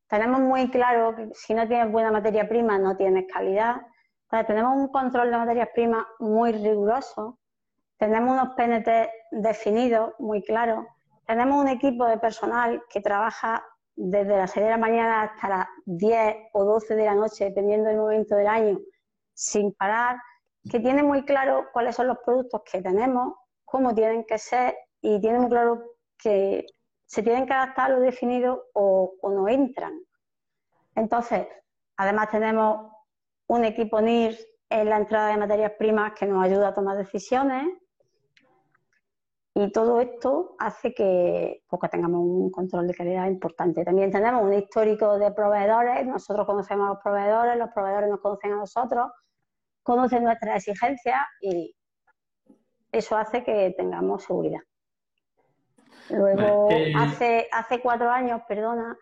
[0.08, 3.76] tenemos muy claro que si no tienes buena materia prima no tienes calidad,
[4.46, 7.40] tenemos un control de materias primas muy riguroso,
[7.98, 10.86] tenemos unos PNT definidos, muy claros.
[11.26, 13.66] Tenemos un equipo de personal que trabaja
[13.96, 17.90] desde las 6 de la mañana hasta las 10 o 12 de la noche, dependiendo
[17.90, 18.80] del momento del año,
[19.34, 20.18] sin parar,
[20.70, 23.34] que tiene muy claro cuáles son los productos que tenemos,
[23.66, 25.82] cómo tienen que ser y tiene muy claro
[26.18, 26.66] que
[27.08, 29.94] se tienen que adaptar a lo definido o, no entran.
[30.94, 31.48] Entonces,
[31.96, 32.92] además tenemos
[33.48, 34.38] un equipo NIR
[34.70, 37.66] en la entrada de materias primas que nos ayuda a tomar decisiones
[39.54, 43.86] y todo esto hace que, pues, tengamos un control de calidad importante.
[43.86, 48.52] También tenemos un histórico de proveedores, nosotros conocemos a los proveedores, los proveedores nos conocen
[48.52, 49.08] a nosotros,
[49.82, 51.74] conocen nuestras exigencias y
[52.92, 54.60] eso hace que tengamos seguridad.
[56.10, 58.98] Luego, eh, hace, hace cuatro años, perdona,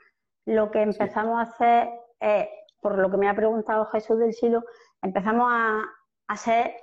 [0.45, 1.89] lo que empezamos a hacer
[2.19, 2.47] es,
[2.81, 4.63] por lo que me ha preguntado Jesús del Silo,
[5.01, 5.83] empezamos a,
[6.27, 6.75] hacer,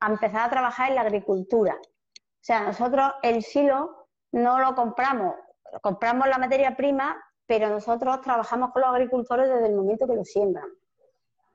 [0.00, 1.76] a empezar a trabajar en la agricultura.
[1.80, 5.34] O sea, nosotros el silo no lo compramos,
[5.80, 10.24] compramos la materia prima, pero nosotros trabajamos con los agricultores desde el momento que lo
[10.24, 10.68] siembran.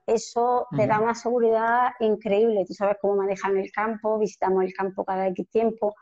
[0.06, 2.64] Eso te da una seguridad increíble.
[2.66, 5.94] Tú sabes cómo manejan el campo, visitamos el campo cada X tiempo,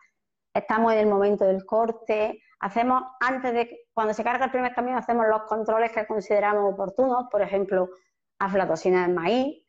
[0.59, 4.97] estamos en el momento del corte, hacemos, antes de, cuando se carga el primer camión,
[4.97, 7.89] hacemos los controles que consideramos oportunos, por ejemplo,
[8.39, 9.63] aflatoxina del maíz.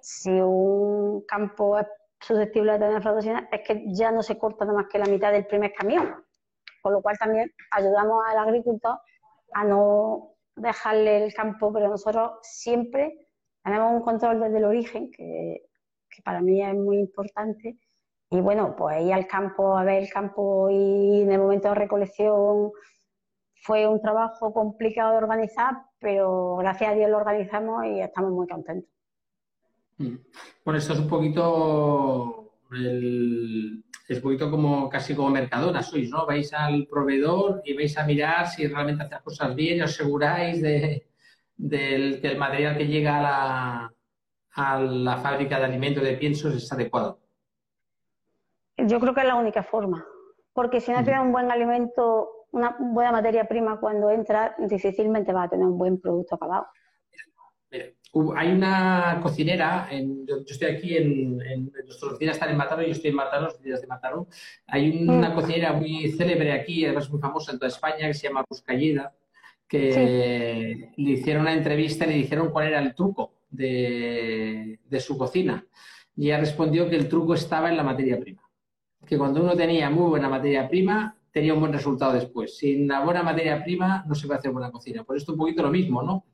[0.00, 1.86] Si un campo es
[2.20, 5.32] susceptible de tener aflatoxina es que ya no se corta nada más que la mitad
[5.32, 6.24] del primer camión.
[6.82, 8.98] Con lo cual también ayudamos al agricultor
[9.54, 13.28] a no dejarle el campo, pero nosotros siempre
[13.62, 15.62] tenemos un control desde el origen, que,
[16.24, 17.78] para mí es muy importante.
[18.34, 21.76] Y bueno, pues ir al campo, a ver el campo y en el momento de
[21.76, 22.72] recolección
[23.62, 28.48] fue un trabajo complicado de organizar, pero gracias a Dios lo organizamos y estamos muy
[28.48, 28.90] contentos.
[29.98, 30.16] Mm.
[30.64, 36.26] Bueno, esto es un poquito es un poquito como casi como Mercadona sois, ¿no?
[36.26, 39.92] Vais al proveedor y vais a mirar si realmente hace las cosas bien y os
[39.92, 41.06] aseguráis de,
[41.56, 43.94] del que el material que llega a la,
[44.54, 47.23] a la fábrica de alimentos de piensos es adecuado?
[48.86, 50.04] Yo creo que es la única forma,
[50.52, 55.44] porque si no tiene un buen alimento, una buena materia prima cuando entra, difícilmente va
[55.44, 56.66] a tener un buen producto acabado.
[58.36, 63.10] hay una cocinera, yo, estoy aquí en, en nuestra oficina está en Mataró, yo estoy
[63.10, 64.28] en Mataró, oficinas de Mataró.
[64.66, 65.34] Hay una mm.
[65.34, 69.12] cocinera muy célebre aquí, además muy famosa en toda España, que se llama Buscalleda,
[69.66, 75.16] que le hicieron una entrevista y le dijeron cuál era el truco de, de su
[75.16, 75.66] cocina.
[76.16, 78.43] Y ella respondió que el truco estaba en la materia prima.
[79.06, 82.56] Que cuando uno tenía muy buena materia prima, tenía un buen resultado después.
[82.56, 85.04] Sin la buena materia prima no se puede hacer buena cocina.
[85.04, 86.24] Por esto un poquito lo mismo, ¿no?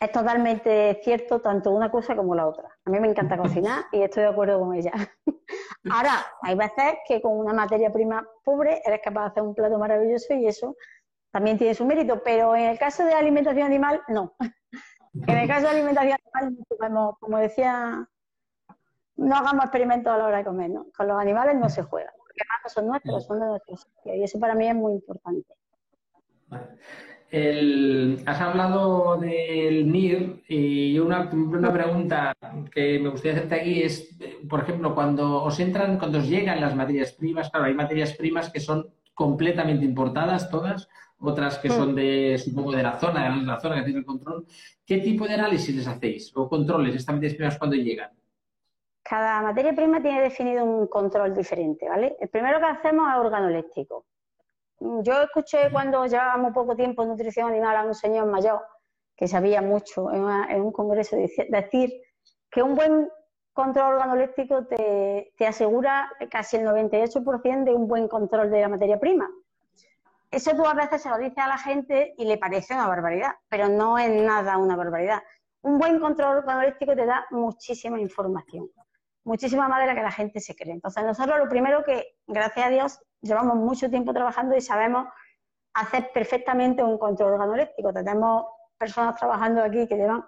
[0.00, 2.68] Es totalmente cierto tanto una cosa como la otra.
[2.84, 4.92] A mí me encanta cocinar y estoy de acuerdo con ella.
[5.90, 9.78] Ahora, hay veces que con una materia prima pobre eres capaz de hacer un plato
[9.78, 10.76] maravilloso y eso
[11.30, 14.34] también tiene su mérito, pero en el caso de alimentación animal, no.
[15.28, 18.08] En el caso de alimentación animal, como decía,
[19.16, 20.86] no hagamos experimentos a la hora de comer, ¿no?
[20.96, 23.86] Con los animales no se juega, porque además son nuestros, son de nuestros.
[24.04, 25.54] Y eso para mí es muy importante.
[28.26, 32.32] has hablado del NIR y una, una, pregunta
[32.72, 34.16] que me gustaría hacerte aquí es,
[34.48, 38.50] por ejemplo, cuando os entran, cuando os llegan las materias primas, claro, hay materias primas
[38.50, 40.88] que son completamente importadas todas,
[41.20, 44.44] otras que son de, supongo, de la zona, de la zona que tiene el control.
[44.84, 48.10] ¿Qué tipo de análisis les hacéis o controles estas materias primas cuando llegan?
[49.04, 52.16] Cada materia prima tiene definido un control diferente, ¿vale?
[52.18, 54.06] El primero que hacemos es organoléctrico.
[54.80, 58.62] Yo escuché cuando llevábamos poco tiempo en nutrición animal a un señor mayor
[59.14, 61.92] que sabía mucho en, un congreso decir
[62.50, 63.10] que un buen
[63.52, 69.30] control organoléctrico te, asegura casi el 98% de un buen control de la materia prima.
[70.30, 73.32] Eso tú a veces se lo dices a la gente y le parece una barbaridad,
[73.50, 75.22] pero no es nada una barbaridad.
[75.60, 78.70] Un buen control organolístico te da muchísima información,
[79.24, 80.72] muchísima más de que la gente se cree.
[80.72, 85.08] Entonces, nosotros lo primero que, gracias a Dios, llevamos mucho tiempo trabajando y sabemos
[85.74, 87.92] hacer perfectamente un control organolístico.
[87.92, 88.46] Tenemos
[88.78, 90.24] personas trabajando aquí que llevan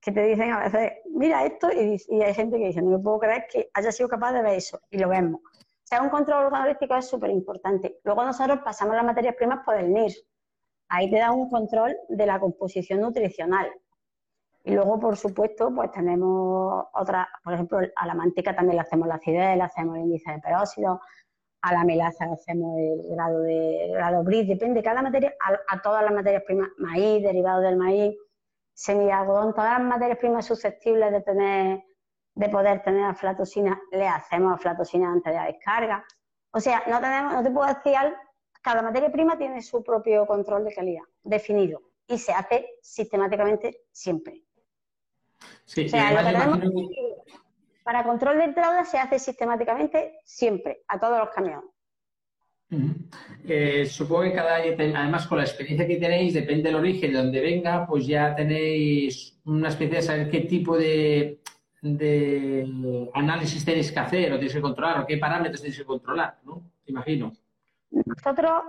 [0.00, 3.18] que te dicen a veces, mira esto, y, hay gente que dice, no me puedo
[3.18, 5.42] creer que haya sido capaz de ver eso, y lo vemos
[5.90, 7.98] sea, un control organolístico es súper importante.
[8.04, 10.12] Luego nosotros pasamos las materias primas por el NIR.
[10.88, 13.68] Ahí te da un control de la composición nutricional.
[14.64, 19.08] Y luego, por supuesto, pues tenemos otras, por ejemplo, a la manteca también le hacemos
[19.08, 21.00] la acidez, le hacemos el índice de peróxido,
[21.62, 25.34] a la melaza le hacemos el grado de grado bris, depende cada materia,
[25.68, 28.16] a, todas las materias primas, maíz, derivados del maíz,
[28.74, 31.82] semilla algodón, todas las materias primas susceptibles de tener
[32.34, 36.04] de poder tener aflatosina, le hacemos aflatosina antes de la descarga.
[36.52, 38.16] O sea, no tenemos, no te puedo decir,
[38.62, 44.42] cada materia prima tiene su propio control de calidad definido y se hace sistemáticamente siempre.
[45.64, 45.88] Sí,
[47.82, 51.70] para control de entrada se hace sistemáticamente siempre, a todos los camiones.
[53.48, 57.40] Eh, supongo que cada además con la experiencia que tenéis, depende del origen de donde
[57.40, 61.40] venga, pues ya tenéis una especie de saber qué tipo de
[61.82, 66.38] de análisis tenéis que hacer o tenéis que controlar o qué parámetros tenéis que controlar,
[66.44, 66.62] ¿no?
[66.86, 67.32] Imagino.
[67.90, 68.62] Nosotros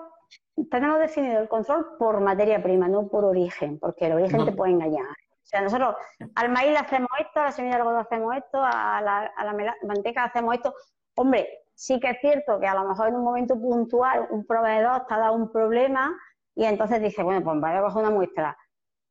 [0.70, 4.74] tenemos definido el control por materia prima, no por origen, porque el origen te puede
[4.74, 5.08] engañar.
[5.44, 5.96] O sea, nosotros
[6.36, 9.44] al maíz le hacemos esto, a la semilla de algodón hacemos esto, a la, a
[9.46, 10.74] la manteca hacemos esto.
[11.16, 15.06] Hombre, sí que es cierto que a lo mejor en un momento puntual un proveedor
[15.08, 16.16] te ha dado un problema
[16.56, 18.58] y entonces dice, bueno, pues voy a coger una muestra,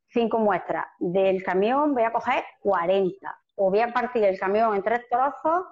[0.08, 0.86] cinco muestras.
[0.98, 5.66] Del camión voy a coger 40 o voy a partir el camión en tres trozos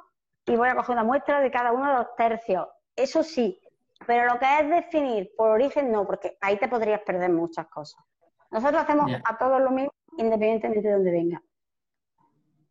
[0.44, 2.68] y voy a coger una muestra de cada uno de los tercios.
[2.96, 3.60] Eso sí,
[4.06, 8.02] pero lo que es definir por origen no, porque ahí te podrías perder muchas cosas.
[8.50, 11.42] Nosotros hacemos a todos lo mismo independientemente de dónde venga.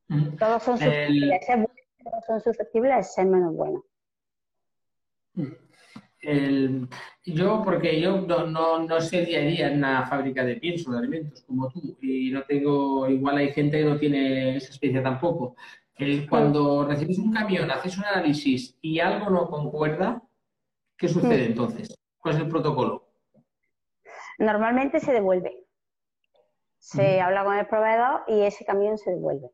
[0.09, 0.37] Mm.
[0.37, 1.67] Todos son susceptibles, de ser
[2.03, 3.83] todos son susceptibles de ser menos buenos.
[5.33, 5.51] Mm.
[6.19, 6.87] El,
[7.25, 10.91] yo, porque yo no, no, no, sé día a día en una fábrica de pienso,
[10.91, 15.03] de alimentos, como tú, y no tengo, igual hay gente que no tiene esa experiencia
[15.03, 15.55] tampoco.
[15.95, 20.21] El, cuando recibes un camión, haces un análisis y algo no concuerda,
[20.97, 21.95] ¿qué sucede entonces?
[22.17, 23.07] ¿Cuál es el protocolo?
[24.39, 25.66] Normalmente se devuelve.
[26.87, 29.49] Se habla con el proveedor y ese camión se devuelve.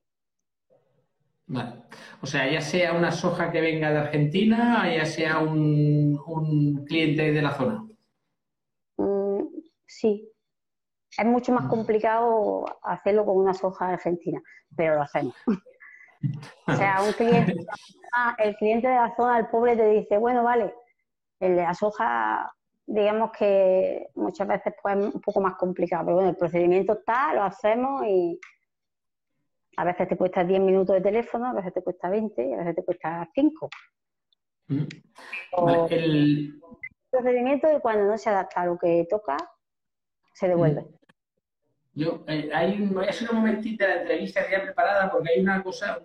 [1.48, 1.82] Vale.
[2.22, 7.42] O sea, ya sea una soja que venga de Argentina, ya sea un, cliente de
[7.42, 7.84] la zona.
[8.98, 9.48] Mm,
[9.88, 10.32] sí.
[11.18, 14.40] Es mucho más complicado hacerlo con una soja argentina,
[14.76, 15.34] pero lo hacemos.
[16.68, 17.56] o sea, un cliente,
[18.38, 20.72] el cliente de la zona, el pobre, te dice, bueno, vale,
[21.40, 22.54] el de la soja
[22.86, 27.34] digamos que muchas veces pues es un poco más complicado, pero bueno, el procedimiento está,
[27.34, 28.40] lo hacemos y
[29.78, 32.58] a veces te cuesta 10 minutos de teléfono, a veces te cuesta 20 y a
[32.58, 33.70] veces te cuesta 5.
[34.68, 34.84] Mm.
[35.90, 36.62] el...
[37.10, 39.38] procedimiento de cuando no se adapta a lo que toca,
[40.34, 40.82] se devuelve.
[40.82, 41.04] Mm.
[41.96, 45.30] Yo, eh, hay un, voy a hacer un momentito de la entrevista ya preparada porque
[45.32, 46.02] hay una cosa,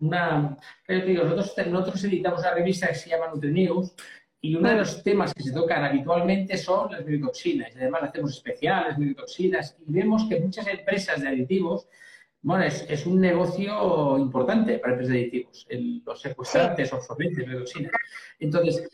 [0.00, 0.58] una,
[0.88, 3.94] nosotros, nosotros editamos una revista que se llama NutriNews
[4.44, 7.74] y uno de los temas que se tocan habitualmente son las biotoxinas.
[7.74, 11.88] Y además hacemos especiales, biotoxinas, y vemos que muchas empresas de aditivos,
[12.42, 15.66] bueno, es, un negocio importante para empresas de aditivos,
[16.04, 17.92] los secuestrantes, absorbentes, biotoxinas.
[18.38, 18.86] Entonces,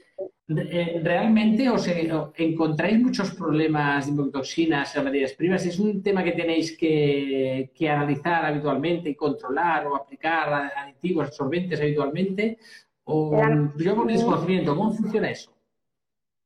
[0.56, 5.66] eh, ¿realmente os encontráis muchos problemas de biotoxinas en materias primas?
[5.66, 11.80] ¿Es un tema que tenéis que, que analizar habitualmente y controlar o aplicar aditivos, absorbentes
[11.80, 12.56] habitualmente?
[13.04, 13.36] O
[13.76, 15.50] yo con desconocimiento, ¿cómo funciona eso?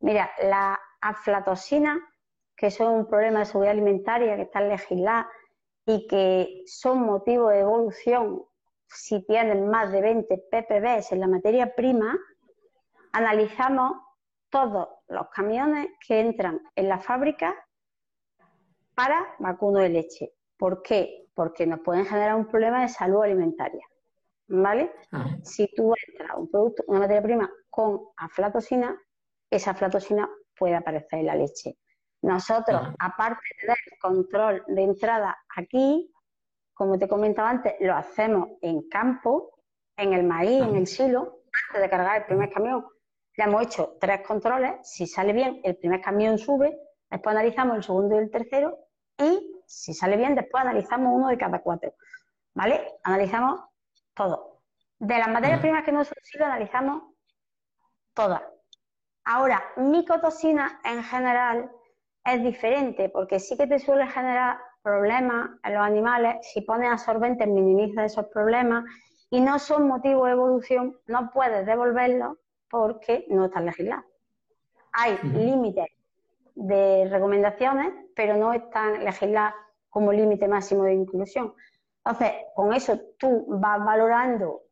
[0.01, 2.01] Mira, la aflatoxina,
[2.57, 5.29] que es un problema de seguridad alimentaria que está legislada
[5.87, 8.45] y que son motivo de evolución
[8.87, 12.19] si tienen más de 20 ppb en la materia prima,
[13.13, 13.93] analizamos
[14.51, 17.55] todos los camiones que entran en la fábrica
[18.95, 20.33] para vacuno de leche.
[20.57, 21.27] ¿Por qué?
[21.35, 23.85] Porque nos pueden generar un problema de salud alimentaria.
[24.49, 24.93] ¿Vale?
[25.13, 25.27] Ah.
[25.43, 28.97] Si tú entras un producto, una materia prima con aflatoxina,
[29.51, 31.79] esa aflatoxina puede aparecer en la leche.
[32.23, 32.95] Nosotros, ah.
[32.99, 36.11] aparte de tener control de entrada aquí,
[36.73, 39.61] como te comentaba antes, lo hacemos en campo,
[39.97, 42.85] en el maíz, en el silo, antes de cargar el primer camión.
[43.37, 46.77] Ya hemos hecho tres controles, si sale bien, el primer camión sube,
[47.11, 48.79] después analizamos el segundo y el tercero,
[49.19, 51.95] y si sale bien, después analizamos uno de cada cuatro.
[52.55, 52.99] ¿Vale?
[53.03, 53.61] Analizamos
[54.15, 54.61] todo.
[54.99, 57.03] De las materias primas que no son lo analizamos
[58.15, 58.43] todas.
[59.25, 61.71] Ahora, micotoxina en general
[62.25, 66.37] es diferente porque sí que te suele generar problemas en los animales.
[66.53, 68.85] Si pones absorbentes, minimiza esos problemas
[69.31, 72.39] y no son motivo de evolución, no puedes devolverlos
[72.69, 74.05] porque no están legislados.
[74.93, 75.87] Hay límites
[76.55, 79.55] de recomendaciones, pero no están legisladas
[79.89, 81.55] como límite máximo de inclusión.
[82.05, 84.63] Entonces, con eso tú vas valorando,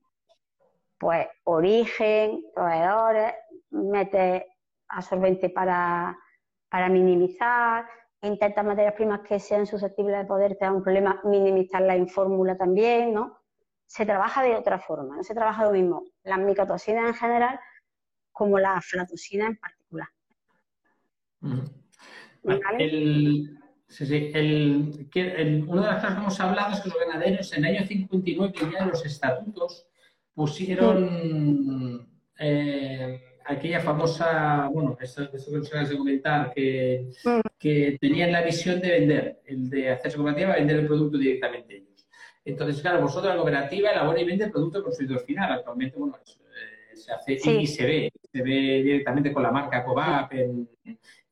[0.99, 3.35] pues, origen, proveedores,
[3.71, 4.45] metes
[4.89, 6.19] absorbente para,
[6.69, 7.87] para minimizar,
[8.21, 12.57] intentas materias primas que sean susceptibles de poder te dar un problema, minimizarla en fórmula
[12.57, 13.41] también, ¿no?
[13.87, 17.61] Se trabaja de otra forma, no se trabaja lo mismo las micotoxinas en general
[18.31, 20.09] como la aflatoxina en particular.
[22.79, 23.62] el,
[23.93, 24.31] Sí, sí.
[24.33, 27.87] El, una de las cosas que hemos hablado es que los ganaderos en el año
[27.87, 29.87] 59 ya los estatutos
[30.33, 37.11] pusieron eh, aquella famosa, bueno, esto, que nos acabas de comentar, que,
[37.59, 42.07] que, tenían la visión de vender, el de hacerse cooperativa, vender el producto directamente ellos.
[42.47, 45.53] Entonces, claro, vosotros la cooperativa elabora y vende el producto consumidor final.
[45.53, 50.33] Actualmente, bueno, eh, se hace y se ve, se ve directamente con la marca Covap.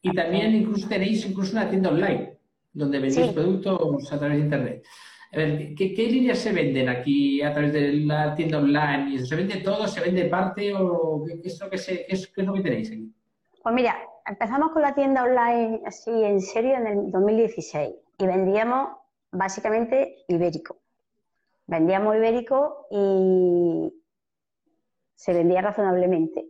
[0.02, 2.39] y también incluso tenéis incluso una tienda online
[2.72, 4.84] donde vendéis productos a través de Internet.
[5.32, 9.24] A ver, ¿qué, líneas se venden aquí a través de la tienda online?
[9.24, 9.86] ¿Se vende todo?
[9.86, 10.74] ¿Se vende parte?
[10.74, 13.14] ¿O qué, es, lo que qué es, lo que tenéis aquí?
[13.62, 13.96] Pues mira,
[14.26, 18.88] empezamos con la tienda online así en serio en el 2016 y vendíamos
[19.30, 20.78] básicamente ibérico.
[21.68, 23.92] Vendíamos ibérico y
[25.14, 26.46] se vendía razonablemente.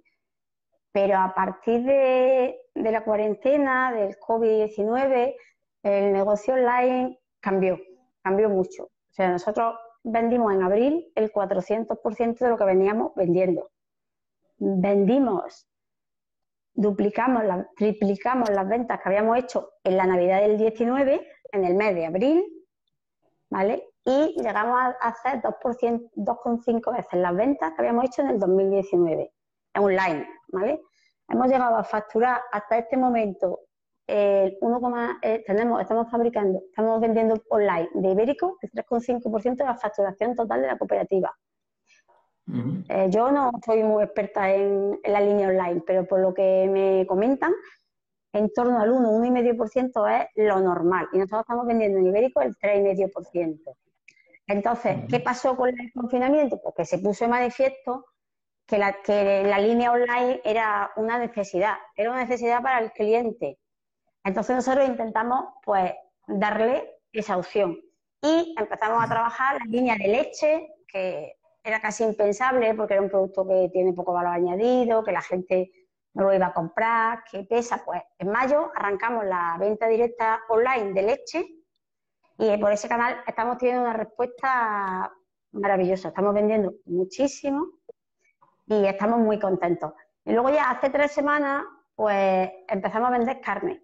[0.93, 5.35] Pero a partir de, de la cuarentena, del COVID-19,
[5.83, 7.79] el negocio online cambió,
[8.23, 8.85] cambió mucho.
[8.85, 13.71] O sea, nosotros vendimos en abril el 400% de lo que veníamos vendiendo.
[14.59, 15.67] Vendimos,
[16.75, 17.43] duplicamos,
[17.77, 22.07] triplicamos las ventas que habíamos hecho en la Navidad del 19, en el mes de
[22.07, 22.45] abril,
[23.49, 23.87] ¿vale?
[24.05, 29.33] Y llegamos a hacer 2,5 veces las ventas que habíamos hecho en el 2019,
[29.75, 30.81] en online, ¿vale?
[31.29, 33.61] Hemos llegado a facturar hasta este momento
[34.11, 39.77] el 1, eh, tenemos, estamos fabricando, estamos vendiendo online de Ibérico el 3,5% de la
[39.77, 41.33] facturación total de la cooperativa.
[42.89, 47.07] Eh, yo no soy muy experta en, la línea online, pero por lo que me
[47.07, 47.53] comentan,
[48.33, 51.09] en torno al 1, 1,5% es lo normal.
[51.13, 53.77] Y nosotros estamos vendiendo en Ibérico el 3,5%.
[54.49, 56.61] Entonces, ¿qué pasó con el confinamiento?
[56.61, 58.07] Porque se puso en manifiesto
[58.67, 63.60] que la, que la línea online era una necesidad, era una necesidad para el cliente.
[64.25, 65.93] Entonces nosotros intentamos pues
[66.27, 67.79] darle esa opción
[68.23, 73.09] y empezamos a trabajar la línea de leche, que era casi impensable porque era un
[73.09, 75.73] producto que tiene poco valor añadido, que la gente
[76.15, 77.83] no lo iba a comprar, que pesa.
[77.85, 81.47] Pues en mayo arrancamos la venta directa online de leche
[82.39, 85.13] y por ese canal estamos teniendo una respuesta
[85.53, 86.09] maravillosa.
[86.09, 87.67] Estamos vendiendo muchísimo
[88.67, 89.93] y estamos muy contentos.
[90.25, 91.65] Y luego ya hace tres semanas,
[91.95, 93.83] pues empezamos a vender carne,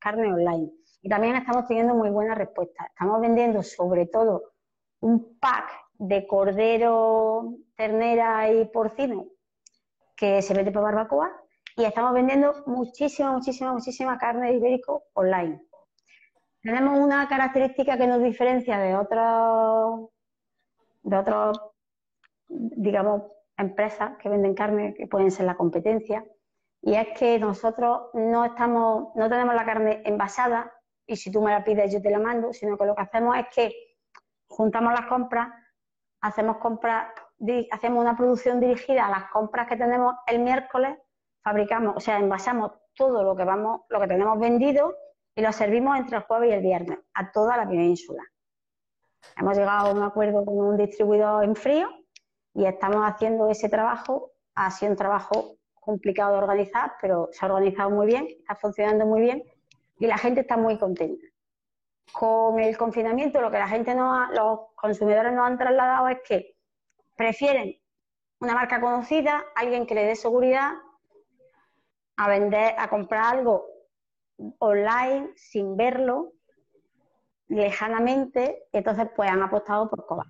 [0.00, 0.70] carne online.
[1.02, 2.86] Y también estamos teniendo muy buena respuesta.
[2.86, 4.52] Estamos vendiendo sobre todo
[5.00, 9.26] un pack de cordero, ternera y porcino
[10.16, 11.30] que se vende por barbacoa
[11.76, 15.62] y estamos vendiendo muchísima, muchísima, muchísima carne de ibérico online.
[16.62, 20.10] Tenemos una característica que nos diferencia de otros,
[21.02, 21.60] de otros,
[22.48, 23.22] digamos,
[23.56, 26.22] empresas que venden carne, que pueden ser la competencia,
[26.82, 30.72] y es que nosotros no estamos, no tenemos la carne envasada
[31.06, 33.36] y si tú me la pides yo te la mando, sino que lo que hacemos
[33.36, 33.74] es que
[34.48, 35.48] juntamos las compras,
[36.20, 37.12] hacemos compras,
[37.70, 40.98] hacemos una producción dirigida a las compras que tenemos el miércoles,
[41.42, 44.96] fabricamos, o sea, envasamos todo lo que vamos, lo que tenemos vendido
[45.34, 48.22] y lo servimos entre el jueves y el viernes a toda la península.
[49.36, 51.88] Hemos llegado a un acuerdo con un distribuidor en frío
[52.54, 54.32] y estamos haciendo ese trabajo.
[54.70, 59.22] Sido un trabajo complicado de organizar, pero se ha organizado muy bien, está funcionando muy
[59.22, 59.42] bien
[59.98, 61.26] y la gente está muy contenta.
[62.12, 66.56] Con el confinamiento, lo que la gente no los consumidores nos han trasladado es que
[67.16, 67.76] prefieren
[68.40, 70.72] una marca conocida, alguien que le dé seguridad,
[72.16, 73.66] a vender, a comprar algo
[74.58, 76.32] online sin verlo
[77.48, 80.24] lejanamente, entonces pues han apostado por Coba.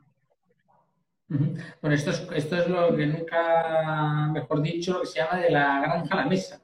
[1.31, 5.51] Bueno, esto es, esto es lo que nunca, mejor dicho, lo que se llama de
[5.51, 6.61] la granja a la mesa.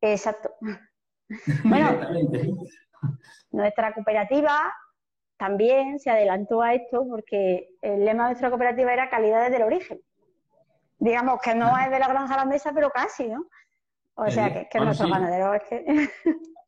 [0.00, 0.54] Exacto.
[1.64, 1.98] bueno,
[3.50, 4.72] nuestra cooperativa
[5.36, 9.64] también se adelantó a esto porque el lema de nuestra cooperativa era calidad desde el
[9.64, 10.00] origen.
[10.98, 13.46] Digamos que no es de la granja a la mesa, pero casi, ¿no?
[14.14, 16.10] O sea, que, que nuestro ganadero es que...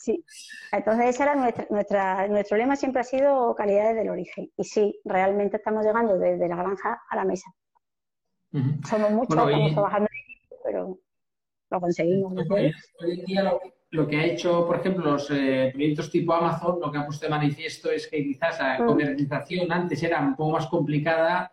[0.00, 0.24] Sí,
[0.72, 1.34] entonces ese era
[1.68, 4.50] nuestra, nuestro lema siempre ha sido calidad desde el origen.
[4.56, 7.52] Y sí, realmente estamos llegando desde la granja a la mesa.
[8.88, 10.98] Somos muchos, estamos trabajando en pero
[11.70, 12.32] lo conseguimos.
[12.48, 13.52] hoy, en día
[13.90, 17.26] lo, que ha hecho, por ejemplo, los eh, proyectos tipo Amazon, lo que ha puesto
[17.26, 18.86] de manifiesto es que quizás la mm.
[18.86, 21.52] comercialización antes era un poco más complicada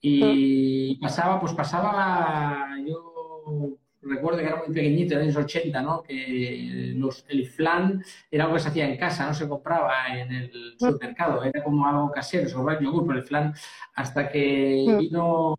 [0.00, 1.02] y mm.
[1.02, 6.02] pasaba, pues pasaba, yo recuerdo que era muy pequeñito, en los años 80, ¿no?
[6.02, 10.32] Que los, el flan era algo que se hacía en casa, no se compraba en
[10.32, 13.54] el supermercado, era como algo casero, se compraba el yogur, pero el flan,
[13.94, 14.98] hasta que mm.
[14.98, 15.56] vino,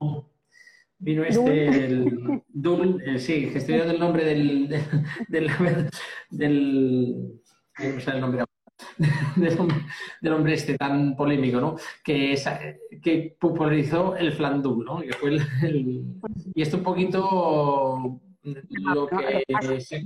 [0.97, 4.89] vino este, el Dul, eh, sí, que estoy dando el nombre del, del,
[5.29, 5.89] del,
[6.29, 7.41] del
[7.79, 8.43] no sé el nombre
[10.21, 11.75] del hombre, este tan polémico, ¿no?
[12.03, 12.37] Que,
[13.01, 15.01] que popularizó el flandul, ¿no?
[15.01, 16.05] Que fue el,
[16.53, 20.03] y esto un poquito lo que, se,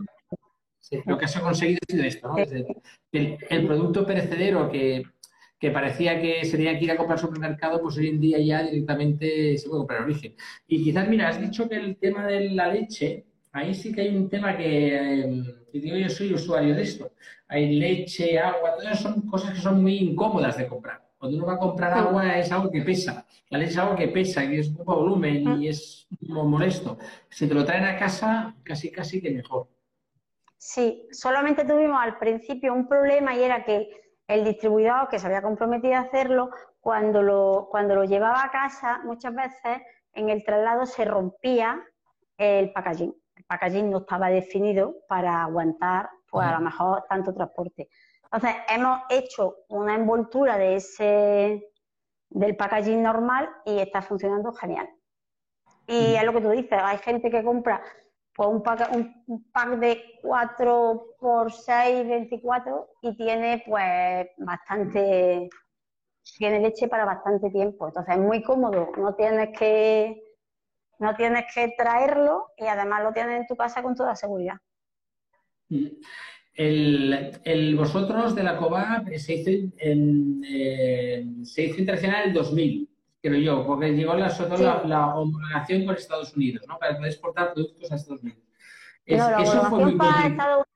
[1.06, 2.36] lo que se ha conseguido ha sido esto, ¿no?
[3.12, 5.04] el, producto perecedero que,
[5.74, 9.68] parecía que sería que ir a comprar supermercado, pues hoy en día ya directamente se
[9.68, 10.36] puede comprar origen.
[10.68, 14.16] Y quizás, mira, has dicho que el tema de la leche, ahí sí que hay
[14.16, 17.12] un tema que, eh, digo, yo soy usuario de esto.
[17.48, 21.07] Hay leche, agua, todas son cosas que son muy incómodas de comprar.
[21.18, 23.26] Cuando uno va a comprar agua es algo que pesa.
[23.50, 26.98] La leche es algo que pesa, y es poco volumen y es molesto.
[27.30, 29.68] Si te lo traen a casa, casi casi que mejor.
[30.58, 33.90] Sí, solamente tuvimos al principio un problema y era que
[34.28, 36.50] el distribuidor que se había comprometido a hacerlo,
[36.80, 39.82] cuando lo, cuando lo llevaba a casa, muchas veces
[40.14, 41.82] en el traslado se rompía
[42.38, 43.14] el packaging.
[43.36, 47.90] El packaging no estaba definido para aguantar, pues a lo mejor tanto transporte.
[48.32, 51.72] Entonces, hemos hecho una envoltura de ese
[52.30, 54.90] del packaging normal y está funcionando genial.
[55.88, 57.82] Y es lo que tú dices, hay gente que compra
[58.36, 65.50] pues, un, pack, un, pack de 4 por 6, 24 y tiene pues bastante,
[66.38, 67.88] tiene leche para bastante tiempo.
[67.88, 70.24] Entonces es muy cómodo, no tienes que
[71.00, 74.56] no tienes que traerlo y además lo tienes en tu casa con toda seguridad.
[75.70, 75.88] Mm.
[76.58, 82.34] El, el, vosotros de la COBA se hizo, en, eh, se hizo internacional en el
[82.34, 82.90] 2000,
[83.22, 86.80] creo yo, porque llegó la, sobre todo la, homologación con Estados Unidos, ¿no?
[86.80, 88.42] Para poder exportar productos a Estados Unidos.
[89.06, 90.68] no, la eso fue muy para Estados Unidos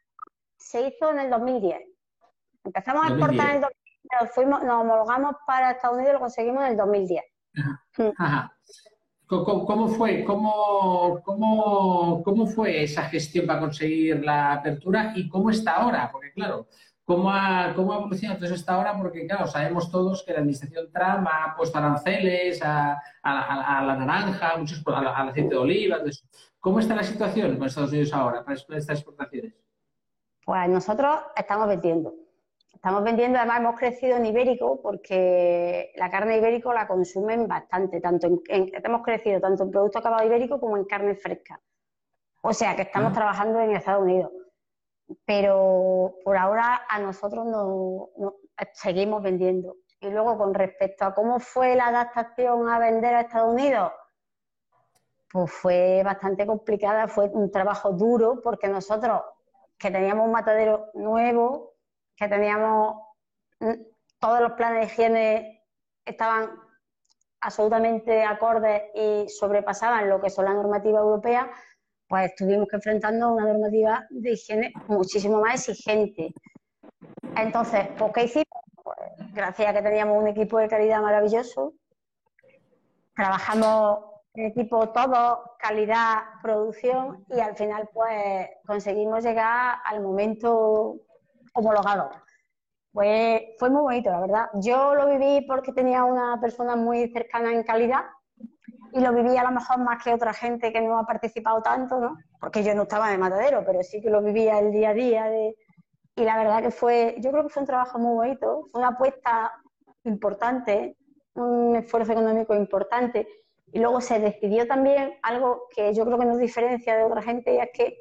[0.71, 1.81] se hizo en el 2010.
[2.63, 6.19] Empezamos a exportar en el 2010, nos, fuimos, nos homologamos para Estados Unidos y lo
[6.19, 7.23] conseguimos en el 2010.
[8.17, 8.55] Ajá.
[9.31, 10.25] ¿Cómo, fue?
[10.25, 16.09] ¿Cómo, cómo, cómo fue esa gestión para conseguir la apertura y cómo está ahora?
[16.11, 16.67] Porque claro,
[17.05, 18.97] ¿cómo ha, cómo ha evolucionado todo está ahora?
[18.97, 24.83] Porque claro, sabemos todos que la administración Trump ha puesto aranceles a, la naranja, muchos,
[24.85, 25.99] al aceite de oliva,
[26.59, 29.53] ¿Cómo está la situación en Estados Unidos ahora para estas exportaciones?
[30.45, 32.20] Pues nosotros estamos vendiendo.
[32.83, 38.25] Estamos vendiendo, además hemos crecido en ibérico porque la carne ibérico la consumen bastante, tanto
[38.25, 41.61] en, hemos crecido tanto en producto acabado ibérico como en carne fresca.
[42.41, 44.31] O sea que estamos trabajando en Estados Unidos.
[45.25, 48.09] Pero por ahora a nosotros no,
[48.73, 49.75] seguimos vendiendo.
[49.99, 53.91] Y luego con respecto a cómo fue la adaptación a vender a Estados Unidos,
[55.31, 59.21] pues fue bastante complicada, fue un trabajo duro porque nosotros
[59.77, 61.70] que teníamos un matadero nuevo,
[62.15, 62.95] que teníamos
[64.19, 65.63] todos los planes de higiene
[66.05, 66.51] estaban
[67.41, 71.51] absolutamente acordes y sobrepasaban lo que son la normativa europea,
[72.07, 76.33] pues estuvimos que enfrentando una normativa de higiene muchísimo más exigente.
[77.35, 78.45] Entonces, pues, ¿qué hicimos?
[78.83, 81.73] Pues, gracias a que teníamos un equipo de calidad maravilloso,
[83.15, 90.97] trabajamos en equipo todo, calidad, producción, y al final, pues, conseguimos llegar al momento
[91.53, 92.09] homologado.
[92.91, 94.45] Pues fue muy bonito, la verdad.
[94.55, 98.05] Yo lo viví porque tenía una persona muy cercana en calidad
[98.93, 101.99] y lo viví a lo mejor más que otra gente que no ha participado tanto,
[101.99, 102.17] ¿no?
[102.39, 105.23] Porque yo no estaba de matadero, pero sí que lo vivía el día a día.
[105.25, 105.55] De...
[106.15, 109.53] Y la verdad que fue, yo creo que fue un trabajo muy bonito, una apuesta
[110.03, 110.97] importante,
[111.35, 113.25] un esfuerzo económico importante.
[113.71, 117.53] Y luego se decidió también algo que yo creo que nos diferencia de otra gente
[117.53, 117.97] y es que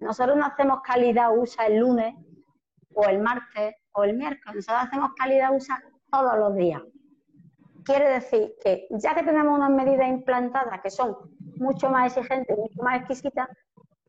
[0.00, 2.14] nosotros no hacemos calidad USA el lunes
[2.96, 4.66] o el martes o el miércoles.
[4.66, 6.82] Nosotros hacemos calidad USA todos los días.
[7.84, 11.16] Quiere decir que ya que tenemos unas medidas implantadas que son
[11.56, 13.48] mucho más exigentes, mucho más exquisitas,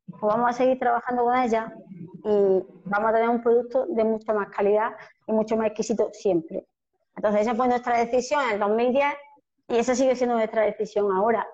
[0.10, 1.72] pues vamos a seguir trabajando con ellas
[2.24, 4.94] y vamos a tener un producto de mucha más calidad
[5.28, 6.66] y mucho más exquisito siempre.
[7.16, 9.06] Entonces esa fue nuestra decisión en el 2010
[9.68, 11.46] y esa sigue siendo nuestra decisión ahora.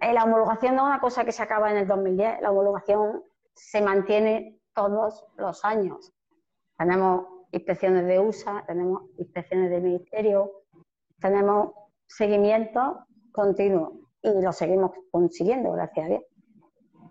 [0.00, 3.22] Eh, la homologación no es una cosa que se acaba en el 2010, la homologación
[3.54, 6.13] se mantiene todos los años.
[6.76, 10.50] Tenemos inspecciones de USA, tenemos inspecciones del Ministerio,
[11.20, 11.72] tenemos
[12.06, 16.22] seguimiento continuo y lo seguimos consiguiendo, gracias a Dios.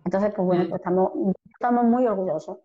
[0.05, 1.11] Entonces, pues bueno, pues estamos,
[1.49, 2.57] estamos muy orgullosos.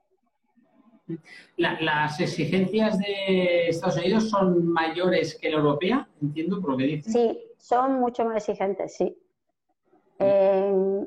[1.57, 6.09] ¿Las exigencias de Estados Unidos son mayores que la europea?
[6.21, 7.13] Entiendo por lo que dices.
[7.13, 9.17] Sí, son mucho más exigentes, sí.
[10.19, 11.07] Eh,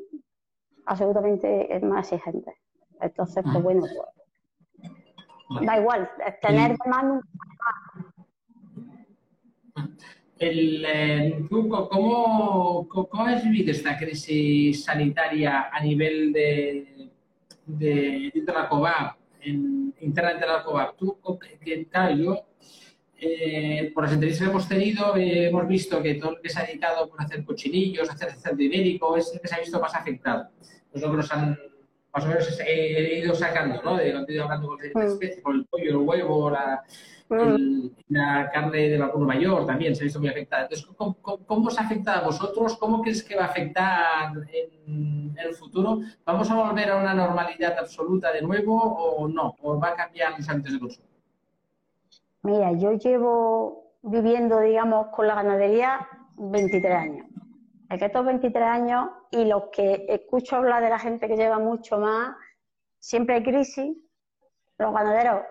[0.85, 2.55] absolutamente es más exigente.
[2.99, 4.20] Entonces, pues bueno, pues,
[5.59, 6.09] Da igual,
[6.41, 7.21] tener mano.
[10.37, 17.09] El, eh, ¿cómo, ¿Cómo has vivido esta crisis sanitaria a nivel de,
[17.65, 20.97] de, de la COVAP, en, internamente de la COVAP?
[20.97, 21.19] Tú,
[21.63, 22.45] que, claro, yo,
[23.19, 26.59] eh, por las entrevistas que hemos tenido, eh, hemos visto que todo lo que se
[26.59, 29.93] ha dedicado por hacer cochinillos, hacer cerdo ibérico, es el que se ha visto más
[29.93, 30.49] afectado.
[30.91, 31.55] Pues lo que nos han
[32.13, 33.97] más o menos he, ido sacando, ¿no?
[33.97, 35.07] De, he ido hablando con mm.
[35.07, 36.83] especies, con el pollo, el huevo, la,
[37.29, 37.87] mm.
[38.09, 40.63] la carne de vacuno mayor también se ha visto muy afectada.
[40.63, 42.77] Entonces, ¿cómo, cómo, os afecta a vosotros?
[42.77, 46.01] ¿Cómo crees que va a afectar en, el futuro?
[46.25, 49.55] ¿Vamos a volver a una normalidad absoluta de nuevo o no?
[49.61, 51.07] ¿O va a cambiar los hábitos de consumo?
[52.43, 56.07] Mira, yo llevo viviendo, digamos, con la ganadería
[56.37, 57.31] 23 años
[57.91, 61.57] es que estos 23 años y los que escucho hablar de la gente que lleva
[61.57, 62.35] mucho más,
[62.99, 63.97] siempre hay crisis,
[64.77, 65.43] los ganaderos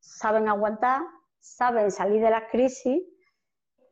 [0.00, 1.02] saben aguantar,
[1.38, 3.02] saben salir de las crisis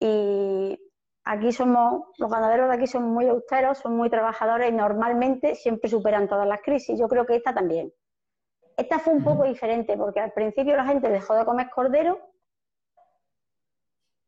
[0.01, 0.79] y
[1.25, 5.91] aquí somos, los ganaderos de aquí son muy austeros, son muy trabajadores y normalmente siempre
[5.91, 6.99] superan todas las crisis.
[6.99, 7.93] Yo creo que esta también.
[8.77, 12.19] Esta fue un poco diferente porque al principio la gente dejó de comer cordero,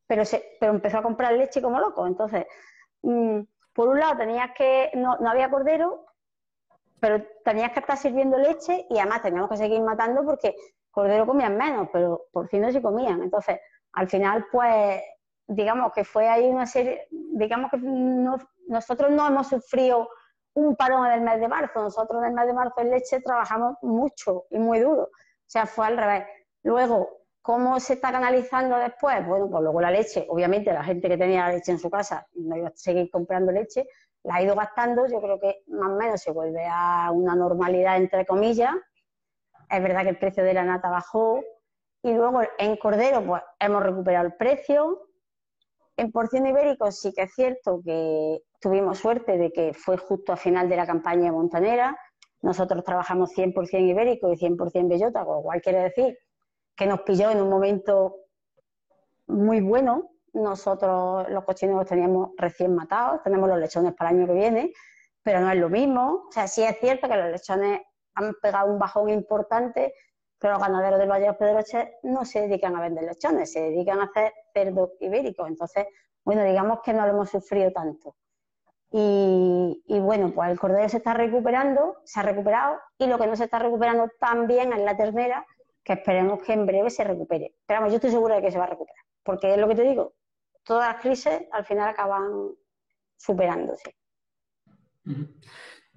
[0.07, 2.07] pero, se, pero empezó a comprar leche como loco.
[2.07, 2.47] Entonces,
[3.05, 3.41] Mm,
[3.75, 6.07] por un lado tenías que, no, no había cordero,
[7.01, 10.55] pero tenías que estar sirviendo leche y además teníamos que seguir matando porque
[10.91, 13.23] cordero comían menos, pero por fin no se comían.
[13.23, 13.61] Entonces,
[13.93, 15.03] al final, pues,
[15.47, 20.09] digamos que fue ahí una serie, digamos que nosotros no hemos sufrido
[20.55, 23.21] un parón en el mes de marzo, nosotros en el mes de marzo en leche
[23.21, 25.11] trabajamos mucho y muy duro, o
[25.47, 26.27] sea, fue al revés.
[26.63, 29.17] Luego, ¿Cómo se está canalizando después?
[29.27, 32.57] Bueno, pues luego la leche, obviamente la gente que tenía leche en su casa no
[32.57, 33.87] iba a seguir comprando leche,
[34.23, 37.99] la ha ido gastando, yo creo que más o menos se vuelve a una normalidad
[37.99, 38.73] entre comillas.
[39.69, 41.43] Es verdad que el precio de la nata bajó
[42.03, 45.07] y luego en cordero pues hemos recuperado el precio.
[45.99, 50.39] En porcino ibérico sí que es cierto que tuvimos suerte de que fue justo a
[50.39, 51.95] final de la campaña montanera.
[52.41, 56.17] Nosotros trabajamos 100% ibérico y 100% bellota, lo cual quiere decir
[56.77, 58.17] que nos pilló en un momento
[59.27, 60.11] muy bueno.
[60.33, 64.73] Nosotros los cochinos los teníamos recién matados, tenemos los lechones para el año que viene,
[65.23, 66.25] pero no es lo mismo.
[66.29, 67.81] O sea, sí es cierto que los lechones
[68.15, 69.95] han pegado un bajón importante,
[70.39, 73.61] pero los ganaderos del Valle de los Pedroches no se dedican a vender lechones, se
[73.61, 75.47] dedican a hacer cerdo ibérico.
[75.47, 75.87] Entonces,
[76.25, 78.17] bueno, digamos que no lo hemos sufrido tanto.
[78.97, 83.35] Y, bueno, pues el cordero se está recuperando, se ha recuperado, y lo que no
[83.35, 85.45] se está recuperando también es la ternera,
[85.85, 87.53] que esperemos que en breve se recupere.
[87.67, 89.75] Pero vamos, yo estoy segura de que se va a recuperar, porque es lo que
[89.75, 90.15] te digo,
[90.65, 92.51] todas las crisis al final acaban
[93.17, 93.95] superándose.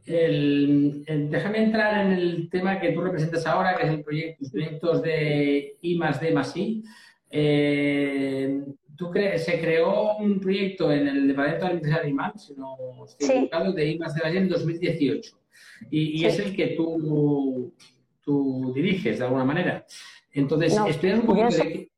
[0.05, 5.01] déjame entrar en el tema que tú representas ahora, que es el proyecto, los proyectos
[5.01, 6.83] de I más D más I.
[7.29, 8.61] Eh,
[8.97, 13.73] tú se creó un proyecto en el Departamento de Alimentación Animal, si no estoy equivocado,
[13.73, 15.37] de I más D más I en 2018.
[15.91, 17.73] Y, es el que tú,
[18.27, 19.85] tú diriges de alguna manera.
[20.33, 21.89] Entonces, no, un poquito de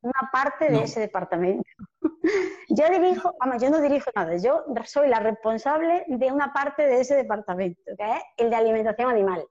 [0.00, 1.68] una parte de ese departamento.
[2.70, 7.00] yo dirijo, vamos, yo no dirijo nada, yo soy la responsable de una parte de
[7.00, 9.44] ese departamento, que es el de alimentación animal.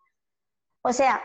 [0.81, 1.21] O sea,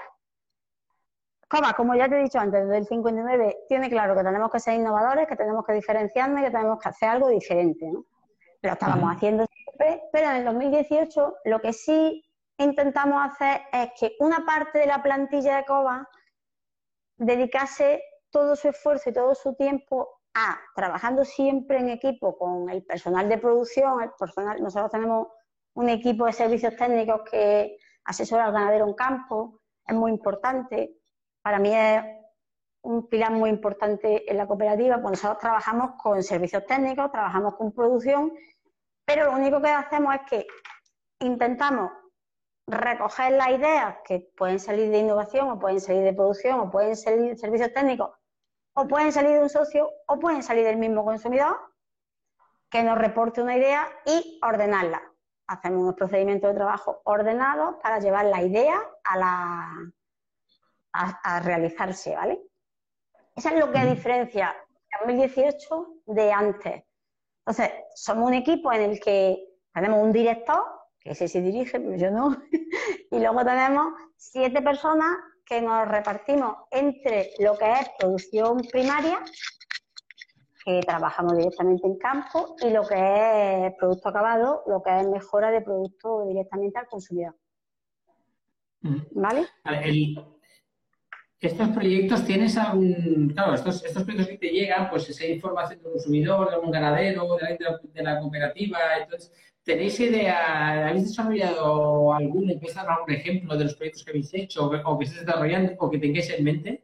[1.77, 4.75] como ya te he dicho antes, desde el 59 tiene claro que tenemos que ser
[4.75, 8.05] innovadores, que tenemos que diferenciarnos y que tenemos que hacer algo diferente, ¿no?
[8.63, 12.25] Lo estábamos haciendo siempre, pero en el 2018 lo que sí
[12.59, 16.09] intentamos hacer es que una parte de la plantilla de COBA
[17.17, 22.85] dedicase todo su esfuerzo y todo su tiempo a trabajando siempre en equipo con el
[22.85, 25.29] personal de producción, el personal, nosotros tenemos
[25.75, 30.97] un equipo de servicios técnicos que asesora al ganadero en campo, es muy importante.
[31.43, 32.03] Para mí es
[32.83, 37.73] un pilar muy importante en la cooperativa, pues nosotros trabajamos con servicios técnicos, trabajamos con
[37.73, 38.33] producción,
[39.05, 40.47] pero lo único que hacemos es que
[41.21, 41.93] intentamos
[42.73, 46.97] recoger las ideas que pueden salir de innovación o pueden salir de producción o pueden
[46.97, 48.11] salir de servicios técnicos
[48.75, 51.57] o pueden salir de un socio o pueden salir del mismo consumidor
[52.71, 55.03] que nos reporte una idea y ordenarla.
[55.47, 59.93] Hacemos unos procedimientos de trabajo ordenados para llevar la idea a, la,
[60.93, 62.41] a, realizarse, ¿vale?
[63.37, 64.57] Eso es lo que diferencia
[65.01, 66.85] 2018 de antes.
[67.45, 70.63] Entonces, somos un equipo en el que tenemos un director,
[71.05, 72.37] ese sí dirige, pero yo no,
[73.11, 79.21] y luego tenemos siete personas que nos repartimos entre lo que es producción primaria,
[80.65, 85.51] que trabajamos directamente en campo, y lo que es producto acabado, lo que es mejora
[85.51, 87.37] de producto directamente al consumidor.
[88.83, 88.99] Mm.
[89.13, 89.47] ¿Vale?
[91.41, 95.91] estos proyectos tienes algún, claro, estos, estos proyectos que te llegan, pues esa información del
[95.91, 99.33] consumidor, de un ganadero, de la, de la cooperativa, entonces
[99.65, 104.99] ¿Tenéis idea, habéis desarrollado algún, empieza algún ejemplo de los proyectos que habéis hecho o
[104.99, 106.83] que desarrollando o que tengáis en mente?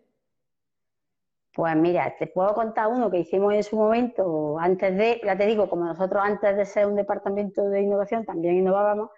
[1.53, 5.47] Pues mira, te puedo contar uno que hicimos en su momento, antes de, ya te
[5.47, 9.11] digo, como nosotros antes de ser un departamento de innovación también innovábamos,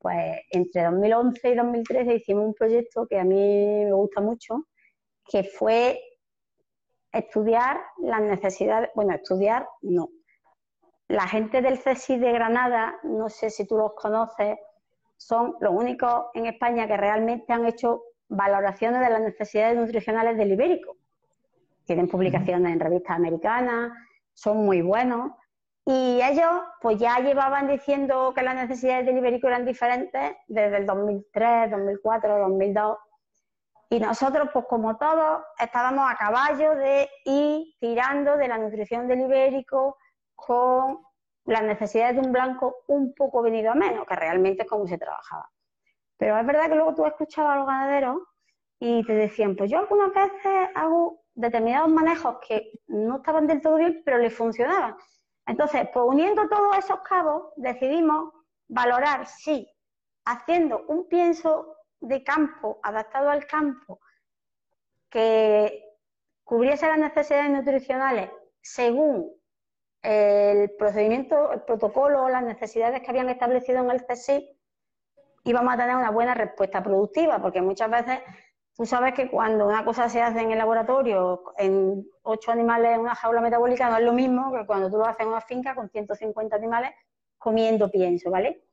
[0.00, 4.66] pues entre 2011 y 2013 hicimos un proyecto que a mí me gusta mucho,
[5.24, 6.00] que fue
[7.12, 10.08] estudiar las necesidades, bueno, estudiar no,
[11.14, 14.58] la gente del CSI de Granada, no sé si tú los conoces,
[15.16, 20.52] son los únicos en España que realmente han hecho valoraciones de las necesidades nutricionales del
[20.52, 20.96] ibérico.
[21.84, 23.92] Tienen publicaciones en revistas americanas,
[24.32, 25.30] son muy buenos.
[25.86, 26.50] Y ellos
[26.80, 32.38] pues ya llevaban diciendo que las necesidades del ibérico eran diferentes desde el 2003, 2004,
[32.38, 32.98] 2002.
[33.90, 39.20] Y nosotros, pues como todos, estábamos a caballo de ir tirando de la nutrición del
[39.20, 39.96] ibérico,
[40.34, 41.00] con
[41.46, 44.98] las necesidades de un blanco un poco venido a menos, que realmente es como se
[44.98, 45.50] trabajaba.
[46.16, 48.22] Pero es verdad que luego tú escuchabas a los ganaderos
[48.78, 53.76] y te decían, pues yo algunas veces hago determinados manejos que no estaban del todo
[53.76, 54.96] bien, pero les funcionaban.
[55.46, 58.32] Entonces, pues uniendo todos esos cabos, decidimos
[58.68, 59.68] valorar si
[60.24, 64.00] haciendo un pienso de campo, adaptado al campo,
[65.10, 65.84] que
[66.42, 68.30] cubriese las necesidades nutricionales
[68.60, 69.30] según
[70.04, 74.50] el procedimiento, el protocolo, las necesidades que habían establecido en el CSI,
[75.44, 78.20] íbamos a tener una buena respuesta productiva, porque muchas veces
[78.76, 83.00] tú sabes que cuando una cosa se hace en el laboratorio en ocho animales en
[83.00, 85.74] una jaula metabólica no es lo mismo que cuando tú lo haces en una finca
[85.74, 86.90] con 150 animales
[87.38, 88.64] comiendo pienso, ¿vale?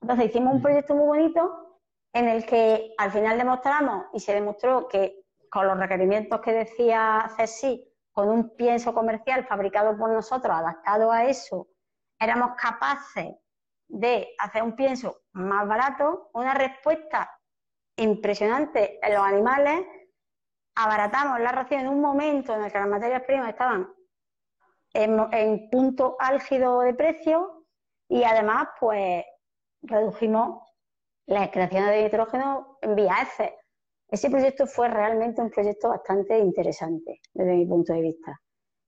[0.00, 1.80] Entonces hicimos un proyecto muy bonito
[2.12, 7.28] en el que al final demostramos y se demostró que con los requerimientos que decía
[7.36, 11.68] CSI con un pienso comercial fabricado por nosotros, adaptado a eso,
[12.18, 13.36] éramos capaces
[13.88, 17.30] de hacer un pienso más barato, una respuesta
[17.94, 19.84] impresionante en los animales,
[20.76, 23.86] abaratamos la ración en un momento en el que las materias primas estaban
[24.94, 27.66] en, punto álgido de precio
[28.08, 29.26] y además, pues,
[29.82, 30.62] redujimos
[31.26, 33.58] la excreción de nitrógeno en vía F.
[34.08, 38.40] Ese proyecto fue realmente un proyecto bastante interesante desde mi punto de vista.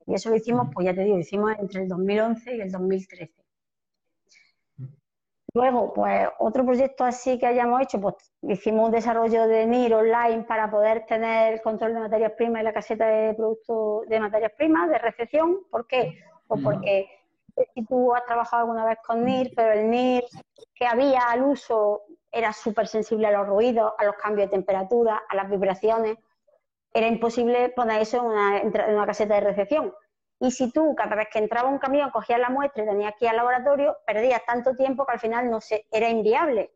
[0.07, 2.71] Y eso lo hicimos, pues ya te digo, lo hicimos entre el 2011 y el
[2.71, 3.35] 2013.
[5.55, 10.45] Luego, pues otro proyecto así que hayamos hecho, pues hicimos un desarrollo de NIR online
[10.45, 14.53] para poder tener el control de materias primas y la caseta de productos de materias
[14.57, 15.59] primas, de recepción.
[15.71, 16.19] ¿Por qué?
[16.47, 17.09] Pues porque
[17.75, 20.25] si tú has trabajado alguna vez con NIR, pero el NIR
[20.75, 25.23] que había al uso era súper sensible a los ruidos, a los cambios de temperatura,
[25.29, 26.19] a las vibraciones.
[26.93, 29.95] Era imposible poner eso en una, caseta de recepción.
[30.41, 33.25] Y si tú, cada vez que entraba un camión, cogías la muestra y tenías que
[33.25, 36.73] ir al laboratorio, perdías tanto tiempo que al final no se, era inviable.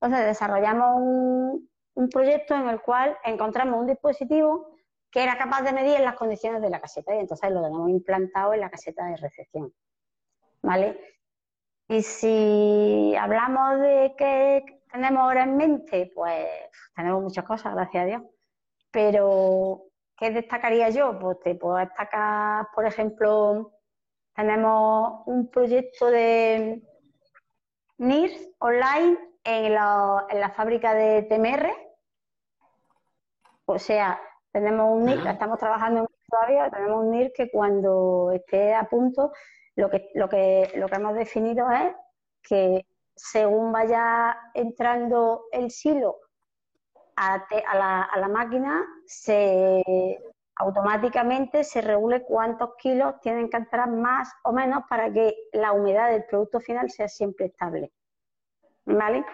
[0.00, 4.76] Entonces desarrollamos un, un proyecto en el cual encontramos un dispositivo
[5.10, 8.52] que era capaz de medir las condiciones de la caseta y entonces lo tenemos implantado
[8.52, 9.72] en la caseta de recepción.
[10.60, 11.00] ¿Vale?
[11.88, 16.46] Y si hablamos de qué tenemos ahora en mente, pues
[16.94, 18.22] tenemos muchas cosas, gracias a Dios.
[18.90, 21.18] Pero ¿Qué destacaría yo?
[21.18, 23.72] Pues te puedo destacar, por ejemplo,
[24.34, 26.82] tenemos un proyecto de
[27.98, 31.70] NIRS online en la, fábrica de TMR.
[33.66, 34.18] O sea,
[34.52, 39.32] tenemos un NIR, estamos trabajando en todavía, tenemos un NIR que cuando esté a punto,
[39.74, 41.94] lo que, lo que, lo que hemos definido es
[42.42, 42.86] que
[43.16, 46.18] según vaya entrando el silo
[47.16, 47.46] a,
[48.18, 49.82] la, máquina se
[50.56, 56.10] automáticamente se regule cuántos kilos tienen que entrar más o menos para que la humedad
[56.10, 57.92] del producto final sea siempre estable.
[58.86, 59.24] ¿Vale?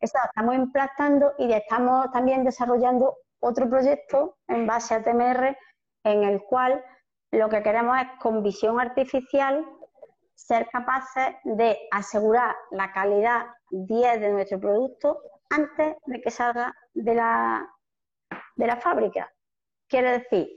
[0.00, 5.56] Eso estamos implantando y estamos también desarrollando otro proyecto en base a TMR
[6.04, 6.82] en el cual
[7.32, 9.66] lo que queremos es con visión artificial
[10.36, 15.18] ser capaces de asegurar la calidad 10 de nuestro producto
[15.50, 17.68] antes de que salga de la,
[18.56, 19.32] de la fábrica.
[19.88, 20.48] Quiere decir,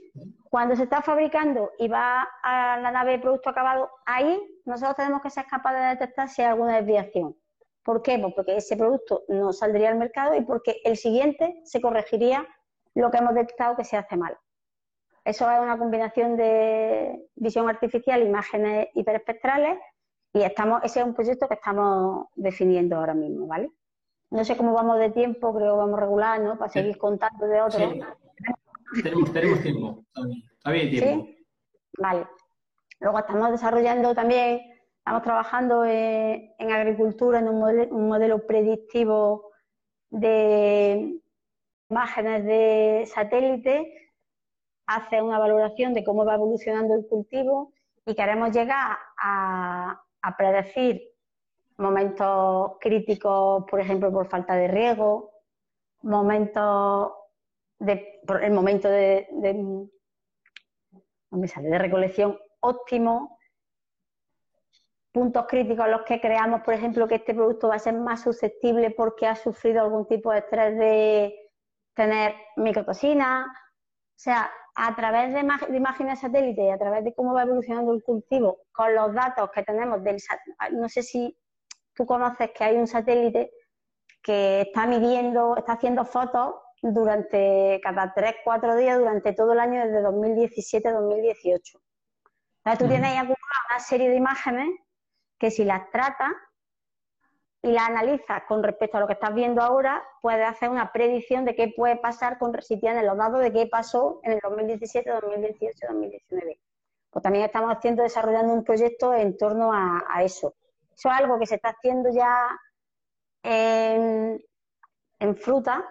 [0.44, 5.22] cuando se está fabricando y va a la nave de producto acabado, ahí nosotros tenemos
[5.22, 7.36] que ser capaces de detectar si hay alguna desviación.
[7.82, 8.18] ¿Por qué?
[8.18, 12.46] Pues porque ese producto no saldría al mercado y porque el siguiente se corregiría
[12.94, 14.36] lo que hemos detectado que se hace mal.
[15.24, 19.78] Eso es una combinación de visión artificial, imágenes hiperespectrales
[20.32, 23.70] y estamos, ese es un proyecto que estamos definiendo ahora mismo, ¿vale?
[24.30, 26.56] No sé cómo vamos de tiempo, creo que vamos regular, ¿no?
[26.56, 27.94] Para seguir contando de otros.
[29.02, 30.04] Tenemos, tiempo,
[30.56, 31.26] está bien tiempo.
[31.26, 31.46] ¿Sí?
[31.98, 32.26] Vale.
[33.00, 34.60] Luego estamos desarrollando también,
[34.98, 39.50] estamos trabajando en, agricultura en un modelo, un modelo predictivo
[40.10, 41.20] de
[41.88, 44.09] imágenes de satélite,
[44.90, 47.72] hace una valoración de cómo va evolucionando el cultivo
[48.04, 50.02] y queremos llegar a,
[50.36, 51.02] predecir
[51.76, 55.30] momentos críticos, por ejemplo, por falta de riego,
[56.02, 57.12] momentos
[57.78, 59.88] de, por el momento de, de,
[61.30, 63.38] de recolección óptimo,
[65.12, 68.22] puntos críticos en los que creamos, por ejemplo, que este producto va a ser más
[68.22, 71.50] susceptible porque ha sufrido algún tipo de estrés de
[71.94, 73.46] tener micotoxina.
[74.20, 75.40] O sea, a través de,
[75.70, 79.50] de imágenes satélite y a través de cómo va evolucionando el cultivo, con los datos
[79.50, 80.18] que tenemos del
[80.72, 81.34] no sé si
[81.94, 83.50] tú conoces que hay un satélite
[84.22, 89.86] que está midiendo, está haciendo fotos durante cada 3, 4 días durante todo el año
[89.86, 91.80] desde 2017 a 2018.
[92.58, 94.68] Entonces tú tienes ahí acumulada una serie de imágenes
[95.38, 96.32] que si las tratas
[97.62, 101.44] y las analizas con respecto a lo que estás viendo ahora, puedes hacer una predicción
[101.44, 105.10] de qué puede pasar con, si tienes los datos de qué pasó en el 2017,
[105.10, 106.58] 2018, 2019.
[107.10, 110.54] Pues también estamos haciendo, desarrollando un proyecto en torno a eso.
[111.00, 112.60] Eso es algo que se está haciendo ya
[113.42, 114.42] en,
[115.36, 115.82] fruta,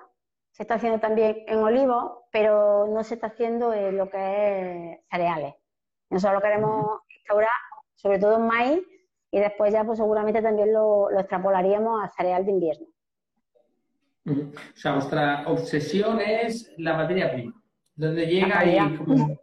[0.51, 4.99] se está haciendo también en olivos, pero no se está haciendo en lo que es
[5.09, 5.55] cereales.
[6.09, 7.49] Nosotros lo queremos instaurar,
[7.95, 8.79] sobre todo en maíz,
[9.31, 12.87] y después ya pues seguramente también lo, extrapolaríamos a cereal de invierno.
[14.25, 17.53] O sea, vuestra obsesión es la materia prima,
[17.95, 18.79] donde llega y...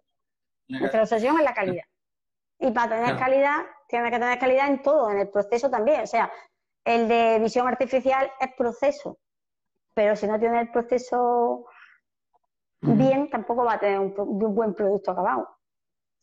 [0.69, 1.85] Nuestra obsesión es la calidad.
[2.59, 6.03] Y para tener calidad tiene que tener calidad en todo, en el proceso también.
[6.03, 6.31] O sea,
[6.85, 9.19] el de visión artificial es proceso,
[9.95, 11.67] pero si no tiene el proceso
[12.81, 14.15] bien, tampoco va a tener un,
[14.55, 15.56] buen producto acabado.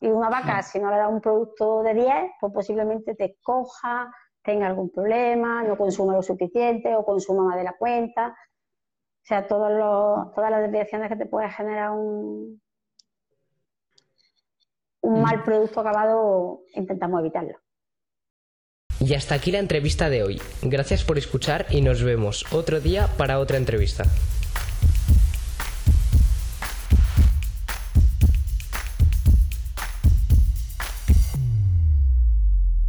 [0.03, 2.07] Y una vaca, si no le da un producto de 10,
[2.41, 7.63] pues posiblemente te coja, tenga algún problema, no consuma lo suficiente o consuma más de
[7.63, 8.27] la cuenta.
[8.27, 12.61] O sea, todos los, todas las desviaciones que te puede generar un,
[15.03, 17.57] un mal producto acabado intentamos evitarlo.
[18.99, 20.41] Y hasta aquí la entrevista de hoy.
[20.63, 24.03] Gracias por escuchar y nos vemos otro día para otra entrevista.